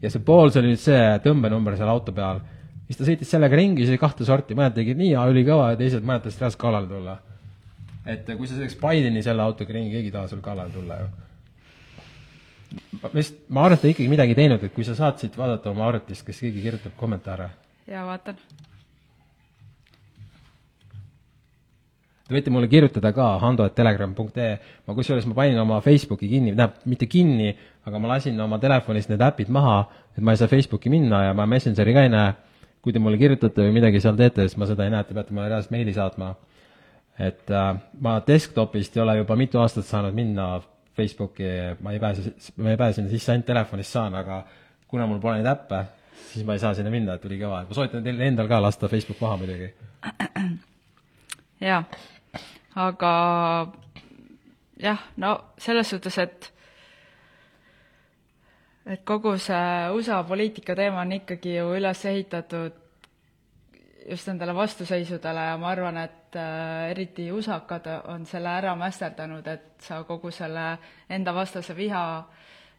ja 0.00 0.08
see 0.12 0.24
balls 0.24 0.56
oli 0.56 0.72
nüüd 0.72 0.80
see 0.80 1.02
tõmbenumber 1.24 1.76
seal 1.76 1.92
auto 1.92 2.14
peal. 2.16 2.40
siis 2.88 2.96
ta 2.96 3.10
sõitis 3.10 3.28
sellega 3.34 3.60
ringi, 3.60 3.84
siis 3.84 3.92
oli 3.92 4.00
kahte 4.00 4.24
sorti, 4.24 4.56
mõned 4.56 4.76
tegid 4.78 4.96
nii, 4.96 5.12
ülikõva 5.34 5.74
ja 5.74 5.80
teised, 5.82 6.04
mõned 6.06 6.24
tahtsid 6.24 6.40
reaalselt 6.40 6.62
kallale 6.64 6.88
tulla. 6.88 7.18
et 8.06 8.32
kui 8.32 8.48
sa 8.48 8.56
sõidaks 8.56 8.80
Bideni 8.80 9.22
selle 9.22 9.44
autoga 9.44 9.76
ringi, 9.76 9.92
keegi 9.92 10.12
ei 10.12 10.16
taha 10.16 10.32
sul 10.32 10.40
kallale 10.40 10.72
tulla 10.72 11.00
ju 11.02 11.12
ma 13.02 13.10
vist, 13.12 13.36
ma 13.48 13.66
arvan, 13.66 13.76
et 13.76 13.84
ta 13.84 13.90
ikkagi 13.90 14.08
midagi 14.10 14.34
teinud, 14.38 14.62
et 14.64 14.74
kui 14.74 14.84
sa 14.86 14.96
saad 14.98 15.20
siit 15.20 15.36
vaadata 15.38 15.70
oma 15.70 15.86
arvutist, 15.90 16.24
kas 16.26 16.40
keegi 16.42 16.64
kirjutab 16.64 16.96
kommentaare. 16.98 17.50
ja 17.86 18.06
vaatan. 18.06 18.40
Te 22.26 22.34
võite 22.34 22.50
mulle 22.50 22.66
kirjutada 22.66 23.12
ka 23.14 23.26
hando.telegram.ee, 23.38 24.54
ma 24.88 24.94
kusjuures 24.96 25.28
ma 25.30 25.36
panin 25.36 25.60
oma 25.62 25.76
Facebooki 25.84 26.26
kinni, 26.26 26.56
tähendab, 26.56 26.80
mitte 26.90 27.06
kinni, 27.06 27.52
aga 27.86 28.00
ma 28.02 28.10
lasin 28.16 28.40
oma 28.42 28.58
telefonist 28.58 29.12
need 29.12 29.22
äpid 29.22 29.52
maha, 29.54 29.76
et 30.16 30.24
ma 30.26 30.34
ei 30.34 30.40
saa 30.40 30.50
Facebooki 30.50 30.90
minna 30.90 31.22
ja 31.28 31.36
ma 31.38 31.46
Messengeri 31.46 31.94
ka 31.94 32.02
ei 32.02 32.10
näe. 32.10 32.34
kui 32.86 32.94
te 32.94 33.00
mulle 33.02 33.18
kirjutate 33.18 33.64
või 33.64 33.72
midagi 33.74 33.98
seal 33.98 34.14
teete, 34.14 34.44
siis 34.46 34.58
ma 34.62 34.66
seda 34.70 34.84
ei 34.86 34.92
näe, 34.94 35.02
te 35.06 35.14
peate 35.14 35.34
mulle 35.34 35.48
reaalselt 35.50 35.72
meili 35.74 35.94
saatma. 35.94 36.34
et 37.18 37.50
äh, 37.50 37.78
ma 38.00 38.18
desktopist 38.26 38.96
ei 38.96 39.02
ole 39.02 39.16
juba 39.16 39.36
mitu 39.36 39.58
aastat 39.58 39.86
saanud 39.86 40.14
minna 40.14 40.60
Facebooki, 40.96 41.46
ma 41.80 41.92
ei 41.92 42.00
pääse, 42.00 42.34
ma 42.56 42.74
ei 42.74 42.76
pääse 42.76 43.00
sinna 43.00 43.10
sisse, 43.10 43.32
ainult 43.32 43.46
telefonist 43.46 43.92
saan, 43.92 44.14
aga 44.14 44.42
kuna 44.88 45.06
mul 45.06 45.20
pole 45.22 45.38
neid 45.38 45.50
äppe, 45.50 45.84
siis 46.32 46.46
ma 46.46 46.56
ei 46.56 46.62
saa 46.62 46.74
sinna 46.74 46.90
minna, 46.90 47.16
et 47.16 47.24
ülikõva, 47.28 47.62
ma 47.68 47.76
soovitan 47.76 48.04
teil 48.04 48.20
endal 48.26 48.48
ka 48.50 48.60
lasta 48.62 48.90
Facebook 48.90 49.20
maha 49.22 49.38
muidugi. 49.42 49.70
jaa, 51.60 51.82
aga 52.76 53.12
jah, 54.80 55.00
no 55.16 55.32
selles 55.58 55.90
suhtes, 55.90 56.18
et 56.18 56.52
et 58.86 59.04
kogu 59.04 59.34
see 59.42 59.92
USA 59.96 60.22
poliitika 60.24 60.76
teema 60.78 61.00
on 61.02 61.16
ikkagi 61.16 61.56
ju 61.56 61.70
üles 61.74 62.04
ehitatud 62.06 62.82
just 64.06 64.28
nendele 64.28 64.54
vastuseisudele 64.54 65.46
ja 65.48 65.56
ma 65.58 65.70
arvan, 65.72 65.96
et 65.98 66.36
äh, 66.38 66.90
eriti 66.90 67.30
usakad 67.32 67.88
on 68.12 68.26
selle 68.26 68.52
ära 68.60 68.76
mästerdanud, 68.78 69.46
et 69.50 69.82
sa 69.82 70.02
kogu 70.04 70.30
selle 70.30 70.76
enda 71.10 71.34
vastase 71.34 71.74
viha 71.76 72.04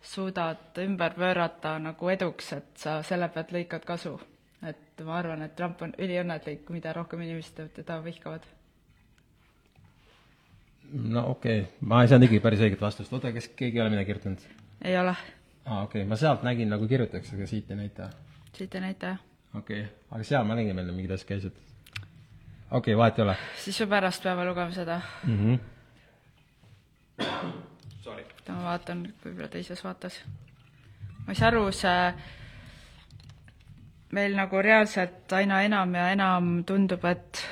suudad 0.01 0.77
ümber 0.79 1.17
pöörata 1.17 1.77
nagu 1.79 2.10
eduks, 2.10 2.53
et 2.53 2.71
sa 2.77 3.01
selle 3.03 3.27
pealt 3.29 3.51
lõikad 3.51 3.86
kasu. 3.86 4.19
et 4.67 5.03
ma 5.05 5.17
arvan, 5.19 5.41
et 5.41 5.55
Trump 5.55 5.81
on 5.81 5.91
üliõnnelik, 5.97 6.69
mida 6.69 6.93
rohkem 6.93 7.21
inimesed 7.21 7.73
teda 7.75 7.99
vihkavad. 8.03 8.56
No 10.91 11.30
okei 11.30 11.60
okay., 11.62 11.71
ma 11.82 12.02
ei 12.02 12.08
saanud 12.12 12.28
ikkagi 12.28 12.43
päris 12.43 12.63
õiget 12.63 12.82
vastust, 12.82 13.13
oota, 13.13 13.32
kas 13.36 13.50
keegi 13.60 13.80
ei 13.80 13.84
ole 13.84 13.93
midagi 13.93 14.10
kirjutanud? 14.12 14.41
ei 14.82 14.97
ole, 15.00 15.13
aa, 15.65 15.84
okei 15.84 16.02
okay., 16.02 16.10
ma 16.10 16.15
sealt 16.19 16.43
nägin 16.47 16.69
nagu 16.71 16.88
kirjutatakse, 16.88 17.36
aga 17.36 17.47
siit 17.50 17.71
ei 17.71 17.78
näita. 17.80 18.10
siit 18.54 18.76
ei 18.76 18.82
näita 18.82 19.13
jah. 19.13 19.19
okei 19.54 19.82
okay., 19.82 19.93
aga 20.12 20.23
seal 20.32 20.47
ma 20.47 20.58
nägin 20.60 20.76
veel 20.76 20.91
mingid 20.93 21.15
asjad 21.15 21.30
käisid. 21.34 21.56
okei 21.56 22.80
okay,, 22.80 22.97
vahet 22.97 23.19
ei 23.19 23.28
ole 23.28 23.38
siis 23.63 23.80
me 23.84 23.89
pärast 23.95 24.23
peame 24.23 24.45
lugema 24.47 24.71
seda, 24.71 25.02
mm. 25.23 25.38
-hmm. 25.43 25.60
ma 28.50 28.63
vaatan 28.63 29.08
võib-olla 29.23 29.50
teises 29.52 29.84
vaates. 29.84 30.23
ma 31.26 31.30
ei 31.34 31.36
saa 31.36 31.47
aru, 31.52 31.71
see 31.71 32.13
meil 34.15 34.36
nagu 34.36 34.62
reaalselt 34.63 35.34
aina 35.34 35.62
enam 35.67 35.95
ja 35.95 36.12
enam 36.15 36.52
tundub, 36.67 37.04
et 37.06 37.43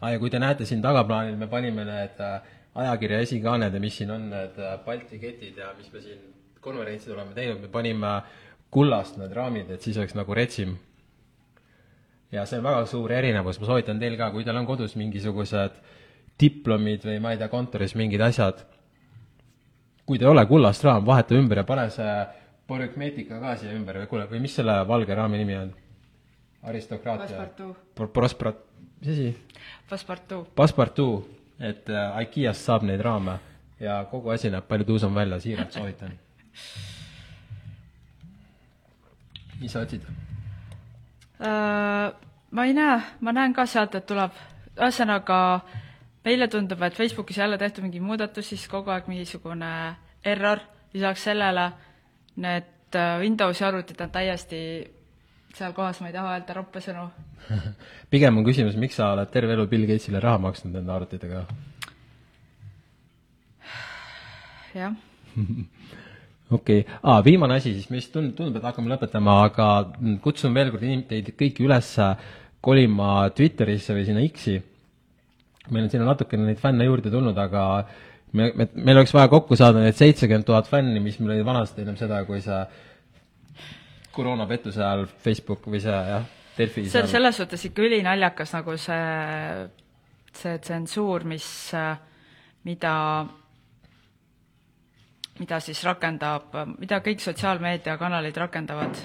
ah,. 0.00 0.12
ja 0.12 0.18
kui 0.18 0.30
te 0.30 0.40
näete 0.42 0.66
siin 0.68 0.82
tagaplaanil, 0.82 1.36
me 1.36 1.48
panime 1.50 1.84
need 1.88 2.20
äh, 2.20 2.40
ajakirja 2.74 3.20
esikaaned 3.24 3.74
ja 3.74 3.80
mis 3.80 3.96
siin 3.98 4.10
on, 4.10 4.28
need 4.30 4.58
äh, 4.60 4.78
Balti 4.84 5.20
ketid 5.22 5.58
ja 5.62 5.72
mis 5.78 5.92
me 5.92 6.02
siin 6.04 6.20
konverentsil 6.60 7.14
oleme 7.14 7.34
teinud, 7.34 7.62
me 7.62 7.70
panime 7.72 8.12
kullast 8.74 9.20
need 9.20 9.34
raamid, 9.36 9.70
et 9.70 9.82
siis 9.82 9.98
oleks 10.00 10.16
nagu 10.18 10.34
retsim. 10.34 10.76
ja 12.32 12.44
see 12.46 12.58
on 12.58 12.64
väga 12.66 12.86
suur 12.90 13.12
erinevus, 13.12 13.60
ma 13.60 13.68
soovitan 13.68 14.00
teil 14.02 14.16
ka, 14.18 14.30
kui 14.34 14.44
teil 14.44 14.58
on 14.58 14.66
kodus 14.66 14.96
mingisugused 14.98 15.78
diplomid 16.40 17.06
või 17.06 17.20
ma 17.22 17.32
ei 17.32 17.38
tea, 17.40 17.48
kontoris 17.48 17.94
mingid 17.96 18.20
asjad, 18.20 18.64
kui 20.04 20.18
ta 20.18 20.26
ei 20.26 20.32
ole 20.34 20.44
kullast 20.50 20.84
raam, 20.84 21.06
vaheta 21.06 21.38
ümber 21.38 21.62
ja 21.62 21.64
pane 21.68 21.86
see 21.94 22.16
borükmeetika 22.68 23.38
ka 23.40 23.54
siia 23.56 23.72
ümber 23.78 24.02
või 24.02 24.10
kuule, 24.10 24.28
või 24.30 24.42
mis 24.42 24.58
selle 24.58 24.76
valge 24.88 25.14
raami 25.14 25.40
nimi 25.40 25.56
on? 25.56 25.74
aristokraatia 26.66 27.26
Passepartout.. 27.28 28.12
Prospera-, 28.12 28.56
mis 29.00 29.12
asi? 29.12 29.36
Passepartout, 29.88 30.54
Passepartout, 30.54 31.28
et 31.60 31.88
äh, 31.88 32.20
IKEA-st 32.22 32.68
saab 32.68 32.86
neid 32.88 33.00
raame 33.00 33.38
ja 33.80 34.04
kogu 34.10 34.30
asi 34.34 34.50
näeb 34.50 34.66
palju 34.68 34.84
tuusam 34.84 35.14
välja, 35.14 35.40
siiralt 35.40 35.72
soovitan. 35.72 36.12
mis 39.60 39.72
sa 39.72 39.80
otsid? 39.80 40.02
Äh, 41.40 42.12
ma 42.50 42.64
ei 42.64 42.74
näe, 42.74 43.00
ma 43.20 43.32
näen 43.32 43.54
ka 43.54 43.66
sealt, 43.66 43.94
et 43.94 44.06
tuleb, 44.06 44.32
ühesõnaga 44.76 45.38
meile 46.24 46.48
tundub, 46.48 46.82
et 46.82 46.96
Facebookis 46.96 47.38
jälle 47.38 47.58
tehtud 47.58 47.84
mingi 47.84 48.00
muudatus, 48.00 48.48
siis 48.48 48.66
kogu 48.68 48.90
aeg 48.90 49.08
mingisugune 49.08 49.70
error, 50.24 50.60
lisaks 50.94 51.28
sellele 51.28 51.70
need 52.42 52.96
äh, 52.96 53.18
Windowsi 53.20 53.64
arvutid 53.64 54.00
on 54.00 54.10
täiesti 54.10 54.60
seal 55.56 55.72
kohas, 55.76 56.00
ma 56.02 56.10
ei 56.10 56.16
taha 56.16 56.34
öelda 56.36 56.58
roppe 56.58 56.82
sõnu. 56.84 57.06
pigem 58.12 58.36
on 58.36 58.46
küsimus, 58.46 58.76
miks 58.80 58.98
sa 58.98 59.12
oled 59.14 59.30
terve 59.32 59.56
elu 59.56 59.66
Bill 59.70 59.88
Gatesile 59.88 60.20
raha 60.22 60.40
maksnud 60.48 60.76
enda 60.76 60.96
arvutitega? 60.96 61.46
jah 64.76 64.92
okei 66.56 66.80
okay. 66.80 66.96
ah,, 67.02 67.22
viimane 67.24 67.56
asi 67.56 67.72
siis, 67.74 67.88
mis 67.90 68.08
tund-, 68.12 68.34
tundub, 68.36 68.58
et 68.58 68.66
hakkame 68.68 68.92
lõpetama, 68.92 69.38
aga 69.48 69.68
kutsun 70.24 70.54
veel 70.56 70.72
kord 70.74 70.84
inim-, 70.86 71.06
teid 71.08 71.32
kõiki 71.38 71.64
üles 71.66 71.94
kolima 72.66 73.30
Twitterisse 73.36 73.94
või 73.96 74.04
sinna 74.08 74.24
X-i. 74.26 74.58
meil 75.70 75.86
on 75.86 75.92
sinna 75.92 76.10
natukene 76.10 76.50
neid 76.50 76.60
fänne 76.60 76.86
juurde 76.86 77.10
tulnud, 77.12 77.38
aga 77.38 77.62
me, 78.36 78.50
me, 78.52 78.68
meil 78.74 79.00
oleks 79.00 79.14
vaja 79.16 79.30
kokku 79.32 79.56
saada 79.58 79.82
need 79.82 79.96
seitsekümmend 79.98 80.46
tuhat 80.46 80.68
fänni, 80.70 81.00
mis 81.02 81.18
meil 81.20 81.36
olid 81.36 81.48
vanasti 81.48 81.82
ennem 81.82 81.96
seda, 81.98 82.22
kui 82.28 82.42
see 82.44 82.60
koroonapettuse 84.16 84.82
ajal 84.82 85.06
Facebook 85.22 85.68
või 85.68 85.80
see 85.84 85.96
jah, 86.10 86.28
Delfi 86.56 86.86
see 86.90 87.02
on 87.04 87.10
selles 87.10 87.36
suhtes 87.36 87.66
ikka 87.68 87.84
ülinaljakas 87.84 88.54
nagu 88.56 88.76
see, 88.80 89.66
see 90.36 90.58
tsensuur, 90.64 91.26
mis, 91.28 91.48
mida 92.64 92.94
mida 95.36 95.60
siis 95.60 95.82
rakendab, 95.84 96.54
mida 96.80 97.00
kõik 97.04 97.20
sotsiaalmeediakanalid 97.20 98.38
rakendavad. 98.40 99.00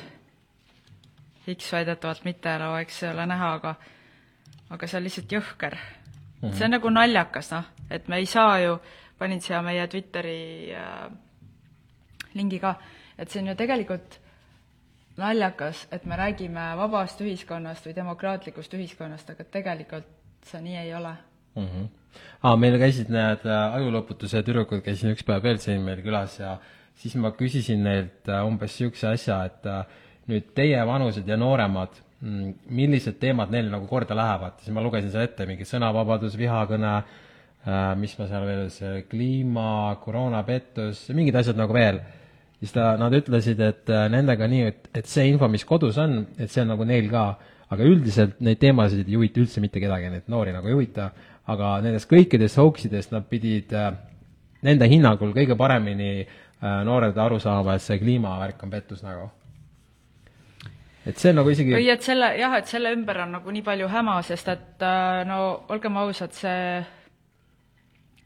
X 1.51 1.73
väidetavalt 1.73 2.23
mitte, 2.23 2.53
no 2.61 2.75
eks 2.79 3.01
ei 3.03 3.09
ole 3.11 3.25
näha, 3.27 3.55
aga 3.57 3.73
aga 4.71 4.87
see 4.87 4.99
on 4.99 5.03
lihtsalt 5.03 5.33
jõhker 5.35 5.75
mm. 5.75 6.41
-hmm. 6.41 6.53
see 6.55 6.65
on 6.65 6.75
nagu 6.77 6.89
naljakas, 6.89 7.51
noh, 7.51 7.65
et 7.89 8.07
me 8.07 8.21
ei 8.21 8.25
saa 8.25 8.59
ju, 8.59 8.77
panin 9.19 9.41
siia 9.41 9.61
meie 9.61 9.87
Twitteri 9.87 10.71
äh, 10.75 11.11
lingi 12.33 12.59
ka, 12.59 12.75
et 13.17 13.29
see 13.29 13.41
on 13.41 13.51
ju 13.51 13.55
tegelikult 13.55 14.20
naljakas, 15.17 15.87
et 15.91 16.05
me 16.05 16.15
räägime 16.19 16.71
vabast 16.79 17.21
ühiskonnast 17.21 17.87
või 17.87 17.95
demokraatlikust 17.95 18.73
ühiskonnast, 18.77 19.33
aga 19.33 19.43
tegelikult 19.43 20.07
see 20.47 20.61
nii 20.61 20.77
ei 20.85 20.93
ole 20.95 21.15
mm. 21.55 21.65
-hmm 21.65 21.89
aa, 22.43 22.55
meil 22.59 22.77
käisid 22.81 23.09
need 23.13 23.47
äh, 23.47 23.75
ajuloputuse 23.77 24.43
tüdrukud, 24.45 24.83
käisin 24.85 25.13
üks 25.15 25.25
päev 25.27 25.43
veel 25.45 25.59
siin 25.63 25.83
meil 25.85 26.01
külas 26.05 26.37
ja 26.39 26.55
siis 26.99 27.15
ma 27.21 27.33
küsisin 27.37 27.83
neilt 27.85 28.29
äh, 28.29 28.43
umbes 28.47 28.77
niisuguse 28.77 29.11
asja, 29.13 29.41
et 29.49 29.67
äh, 29.69 29.99
nüüd 30.31 30.51
teie 30.57 30.79
vanused 30.87 31.27
ja 31.27 31.37
nooremad, 31.39 31.97
mm, 32.21 32.53
millised 32.77 33.19
teemad 33.21 33.53
neil 33.53 33.71
nagu 33.71 33.87
korda 33.89 34.17
lähevad, 34.17 34.59
siis 34.61 34.75
ma 34.75 34.83
lugesin 34.85 35.11
seal 35.13 35.27
ette 35.27 35.47
mingi 35.49 35.67
sõnavabadus, 35.67 36.37
vihakõne, 36.39 36.95
mis 38.01 38.13
ma 38.17 38.25
seal 38.25 38.45
veel, 38.47 38.61
see 38.73 39.03
kliima, 39.05 39.93
koroonapettus, 40.01 41.03
mingid 41.13 41.35
asjad 41.37 41.59
nagu 41.59 41.75
veel. 41.77 41.99
Siis 42.61 42.75
ta, 42.75 42.93
nad 43.01 43.13
ütlesid, 43.17 43.59
et 43.65 43.89
nendega 44.13 44.47
nii, 44.47 44.67
et, 44.69 44.91
et 45.01 45.09
see 45.09 45.25
info, 45.31 45.49
mis 45.49 45.65
kodus 45.65 45.97
on, 46.01 46.21
et 46.37 46.51
see 46.51 46.61
on 46.61 46.71
nagu 46.75 46.85
neil 46.85 47.09
ka, 47.09 47.25
aga 47.71 47.87
üldiselt 47.87 48.39
neid 48.43 48.59
teemasid 48.61 49.07
ei 49.07 49.17
huvita 49.17 49.41
üldse 49.41 49.63
mitte 49.63 49.81
kedagi, 49.81 50.11
neid 50.11 50.31
noori 50.31 50.53
nagu 50.53 50.69
ei 50.69 50.75
huvita, 50.75 51.09
aga 51.51 51.73
nendest 51.83 52.09
kõikidest 52.11 52.59
hoaxidest 52.59 53.13
nad 53.15 53.27
pidid 53.29 53.71
äh, 53.75 53.91
nende 54.67 54.87
hinnangul 54.91 55.33
kõige 55.35 55.57
paremini 55.59 56.11
äh, 56.21 56.81
noored 56.87 57.17
aru 57.17 57.39
saama, 57.41 57.77
et 57.77 57.85
see 57.85 57.99
kliimavärk 58.01 58.63
on 58.65 58.73
pettus 58.73 59.03
nagu. 59.05 59.29
et 61.05 61.17
see 61.17 61.31
on 61.31 61.39
nagu 61.41 61.49
isegi 61.49 61.73
või 61.73 61.89
et 61.89 62.03
selle, 62.05 62.33
jah, 62.37 62.57
et 62.59 62.69
selle 62.69 62.91
ümber 62.93 63.23
on 63.23 63.37
nagu 63.39 63.51
nii 63.51 63.65
palju 63.65 63.87
häma, 63.89 64.19
sest 64.27 64.51
et 64.53 64.85
äh, 64.85 65.21
no 65.27 65.41
olgem 65.73 65.97
ausad, 65.97 66.35
see, 66.37 66.81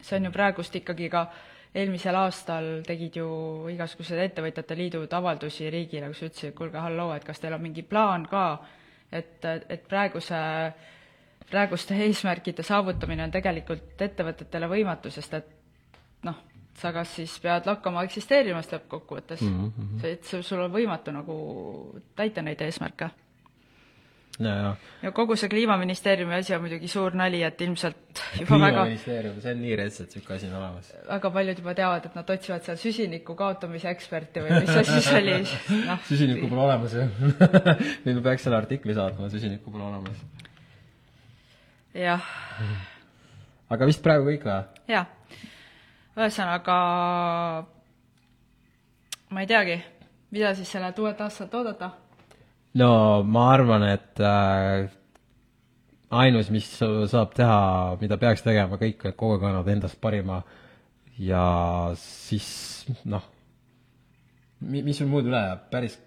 see 0.01 0.17
on 0.19 0.27
ju 0.27 0.33
praegust 0.33 0.75
ikkagi 0.81 1.11
ka 1.13 1.29
eelmisel 1.75 2.15
aastal 2.15 2.69
tegid 2.87 3.19
ju 3.19 3.27
igasugused 3.73 4.19
ettevõtjate 4.29 4.77
liidud 4.79 5.13
avaldusi 5.13 5.69
riigile, 5.73 6.09
kus 6.13 6.23
ütlesid, 6.29 6.53
et 6.53 6.57
kuulge, 6.57 6.79
halloo, 6.79 7.11
et 7.15 7.25
kas 7.27 7.41
teil 7.43 7.55
on 7.57 7.63
mingi 7.63 7.83
plaan 7.83 8.27
ka, 8.31 8.45
et, 9.11 9.43
et 9.45 9.87
praeguse 9.89 10.39
praeguste 11.49 11.97
eesmärkide 12.07 12.63
saavutamine 12.65 13.27
on 13.27 13.33
tegelikult 13.33 14.01
ettevõtetele 14.01 14.69
võimatu, 14.71 15.11
sest 15.13 15.35
et 15.37 15.51
noh, 16.25 16.39
sa 16.79 16.91
kas 16.95 17.11
siis 17.19 17.35
pead 17.43 17.67
lakkama 17.69 18.03
eksisteerimast 18.07 18.73
lõppkokkuvõttes 18.73 19.43
mm, 19.45 19.67
-hmm. 19.67 20.01
see, 20.01 20.15
et 20.17 20.47
sul 20.47 20.63
on 20.63 20.73
võimatu 20.73 21.13
nagu 21.15 21.35
täita 22.15 22.41
neid 22.41 22.61
eesmärke. 22.61 23.09
Ja, 24.39 24.75
ja. 25.01 25.11
kogu 25.15 25.35
see 25.39 25.49
Kliimaministeeriumi 25.49 26.35
asi 26.35 26.55
on 26.55 26.63
muidugi 26.65 26.87
suur 26.91 27.15
nali, 27.15 27.41
et 27.43 27.61
ilmselt 27.61 28.21
juba 28.41 28.59
väga 28.59 28.83
kliimaministeerium, 28.83 29.37
see 29.43 29.53
on 29.55 29.61
nii 29.63 29.75
rets, 29.79 29.99
et 30.01 30.15
niisugune 30.15 30.37
asi 30.37 30.49
on 30.49 30.57
olemas. 30.59 30.91
väga 31.07 31.31
paljud 31.37 31.61
juba 31.63 31.75
teavad, 31.77 32.07
et 32.09 32.17
nad 32.19 32.33
otsivad 32.35 32.65
seal 32.67 32.79
süsiniku 32.81 33.35
kaotamise 33.39 33.89
eksperti 33.91 34.43
või 34.43 34.59
mis 34.59 34.73
see 34.73 34.87
siis 34.91 35.11
oli, 35.21 35.37
noh. 35.89 36.03
süsinikku 36.09 36.51
pole 36.51 36.65
olemas 36.67 36.97
ju 36.97 37.05
nüüd 38.05 38.19
ma 38.19 38.25
peaks 38.29 38.47
selle 38.47 38.59
artikli 38.59 38.97
saatma, 38.97 39.31
süsinikku 39.33 39.71
pole 39.71 39.87
olemas 39.87 40.23
jah. 41.95 42.31
aga 43.71 43.87
vist 43.87 44.03
praegu 44.03 44.27
kõik 44.27 44.47
või? 44.47 44.59
jah. 44.91 45.07
ühesõnaga 46.17 46.79
ma 49.31 49.43
ei 49.43 49.47
teagi, 49.49 49.79
mida 50.35 50.51
siis 50.55 50.71
sellelt 50.71 50.99
uuelt 50.99 51.21
aastalt 51.23 51.55
oodata? 51.55 51.95
No 52.79 53.23
ma 53.23 53.49
arvan, 53.53 53.85
et 53.87 54.19
äh, 54.19 54.87
ainus, 56.15 56.49
mis 56.53 56.67
saab 57.11 57.35
teha, 57.37 57.59
mida 58.01 58.17
peaks 58.21 58.43
tegema 58.45 58.79
kõik, 58.81 59.07
et 59.07 59.17
kogu 59.17 59.37
aeg 59.37 59.47
annavad 59.49 59.71
endast 59.75 59.99
parima 60.03 60.41
ja 61.21 61.45
siis 61.99 62.47
noh, 63.07 63.23
mis 64.59 64.97
sul 64.97 65.09
muud 65.11 65.27
üle 65.29 65.39
jääb, 65.39 65.67
päris 65.71 65.99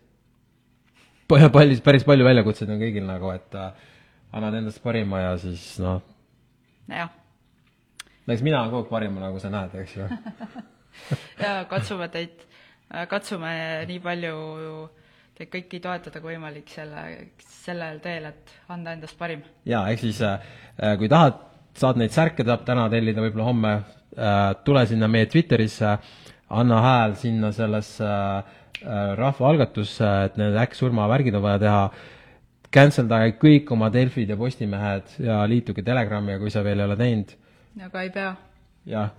palju, 1.29 1.79
päris 1.85 2.07
palju 2.09 2.27
väljakutseid 2.27 2.75
on 2.75 2.83
kõigil 2.83 3.09
nagu, 3.09 3.33
et 3.33 3.57
äh, 3.59 3.89
annad 4.37 4.61
endast 4.61 4.83
parima 4.85 5.25
ja 5.25 5.33
siis 5.41 5.65
noh. 5.83 6.03
jah. 6.93 7.13
eks 8.29 8.45
mina 8.45 8.63
olen 8.63 8.75
kogu 8.75 8.85
aeg 8.85 8.93
parim, 8.93 9.19
nagu 9.23 9.41
sa 9.41 9.53
näed, 9.53 9.75
eks 9.85 9.97
ju 9.97 10.09
ja 11.45 11.59
katsume 11.71 12.13
teid, 12.13 12.45
katsume 13.09 13.53
nii 13.89 14.01
palju 14.05 14.37
teid 15.38 15.51
kõiki 15.53 15.79
toetada 15.83 16.20
kui 16.22 16.35
võimalik 16.35 16.70
selle, 16.72 17.05
sellel 17.62 18.01
teel, 18.03 18.31
et 18.33 18.55
anda 18.74 18.94
endast 18.96 19.18
parim. 19.18 19.44
jaa, 19.68 19.85
ehk 19.92 20.03
siis 20.03 20.20
äh, 20.27 20.40
kui 20.98 21.11
tahad, 21.11 21.38
saad 21.79 22.01
neid 22.01 22.14
särke, 22.14 22.42
tahab 22.46 22.64
täna 22.66 22.88
tellida, 22.90 23.22
võib-olla 23.22 23.46
homme 23.46 23.74
äh,, 23.79 24.57
tule 24.66 24.85
sinna 24.90 25.09
meie 25.11 25.29
Twitterisse, 25.31 25.94
anna 26.59 26.81
hääl 26.83 27.14
sinna 27.20 27.53
sellesse 27.55 28.09
äh, 28.09 29.12
rahvaalgatusse, 29.20 30.11
et 30.27 30.40
need 30.40 30.59
äkksurmavärgid 30.64 31.38
on 31.38 31.44
vaja 31.46 31.62
teha 31.62 31.83
cancel 32.74 33.07
dage 33.09 33.37
kõik 33.40 33.70
oma 33.72 33.92
Delfid 33.94 34.35
ja 34.35 34.37
Postimehed 34.37 35.14
ja 35.22 35.40
liituge 35.48 35.85
Telegramiga, 35.87 36.40
kui 36.42 36.53
sa 36.53 36.64
veel 36.66 36.83
ei 36.83 36.88
ole 36.88 36.98
teinud. 36.98 37.37
aga 37.87 38.03
ei 38.03 38.11
pea. 38.12 38.35
jah. 38.90 39.14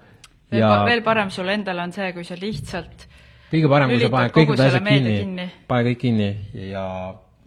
veel 0.51 0.67
ja... 0.67 1.01
Parem 1.05 1.31
sul 1.31 1.49
endal 1.55 1.79
on 1.79 1.95
see, 1.95 2.11
kui 2.13 2.27
sa 2.27 2.35
lihtsalt 2.35 3.07
kõige 3.51 3.71
parem, 3.71 3.93
kui 3.93 4.01
sa 4.03 4.11
paned 4.13 4.35
kõik 4.35 4.53
need 4.53 4.63
asjad 4.65 4.87
kinni, 4.87 5.15
kinni., 5.23 5.47
pane 5.69 5.85
kõik 5.89 6.01
kinni 6.03 6.29
ja 6.69 6.85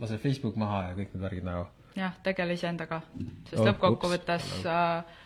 lase 0.03 0.19
Facebook 0.23 0.59
maha 0.61 0.88
ja 0.88 0.97
kõik 0.99 1.15
need 1.15 1.25
värgid 1.27 1.47
nagu. 1.47 1.67
jah, 1.99 2.15
tegele 2.25 2.57
iseendaga, 2.59 3.03
sest 3.51 3.61
oh, 3.61 3.67
lõppkokkuvõttes 3.69 4.49
äh, 4.67 5.21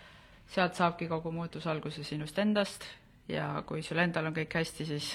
sealt 0.53 0.79
saabki 0.79 1.09
kogu 1.11 1.33
muutus 1.35 1.67
alguse 1.71 2.05
sinust 2.07 2.39
endast 2.43 2.87
ja 3.29 3.63
kui 3.67 3.83
sul 3.87 4.03
endal 4.03 4.31
on 4.31 4.37
kõik 4.37 4.59
hästi, 4.61 4.89
siis 4.89 5.15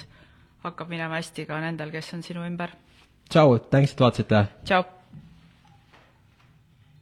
hakkab 0.65 0.89
minema 0.91 1.19
hästi 1.19 1.45
ka 1.49 1.59
nendel, 1.63 1.93
kes 1.93 2.13
on 2.17 2.25
sinu 2.25 2.47
ümber. 2.47 2.73
tšau, 3.29 3.59
thanks, 3.69 3.93
et 3.93 4.03
vaatasite! 4.07 4.47
tšau! 4.65 5.00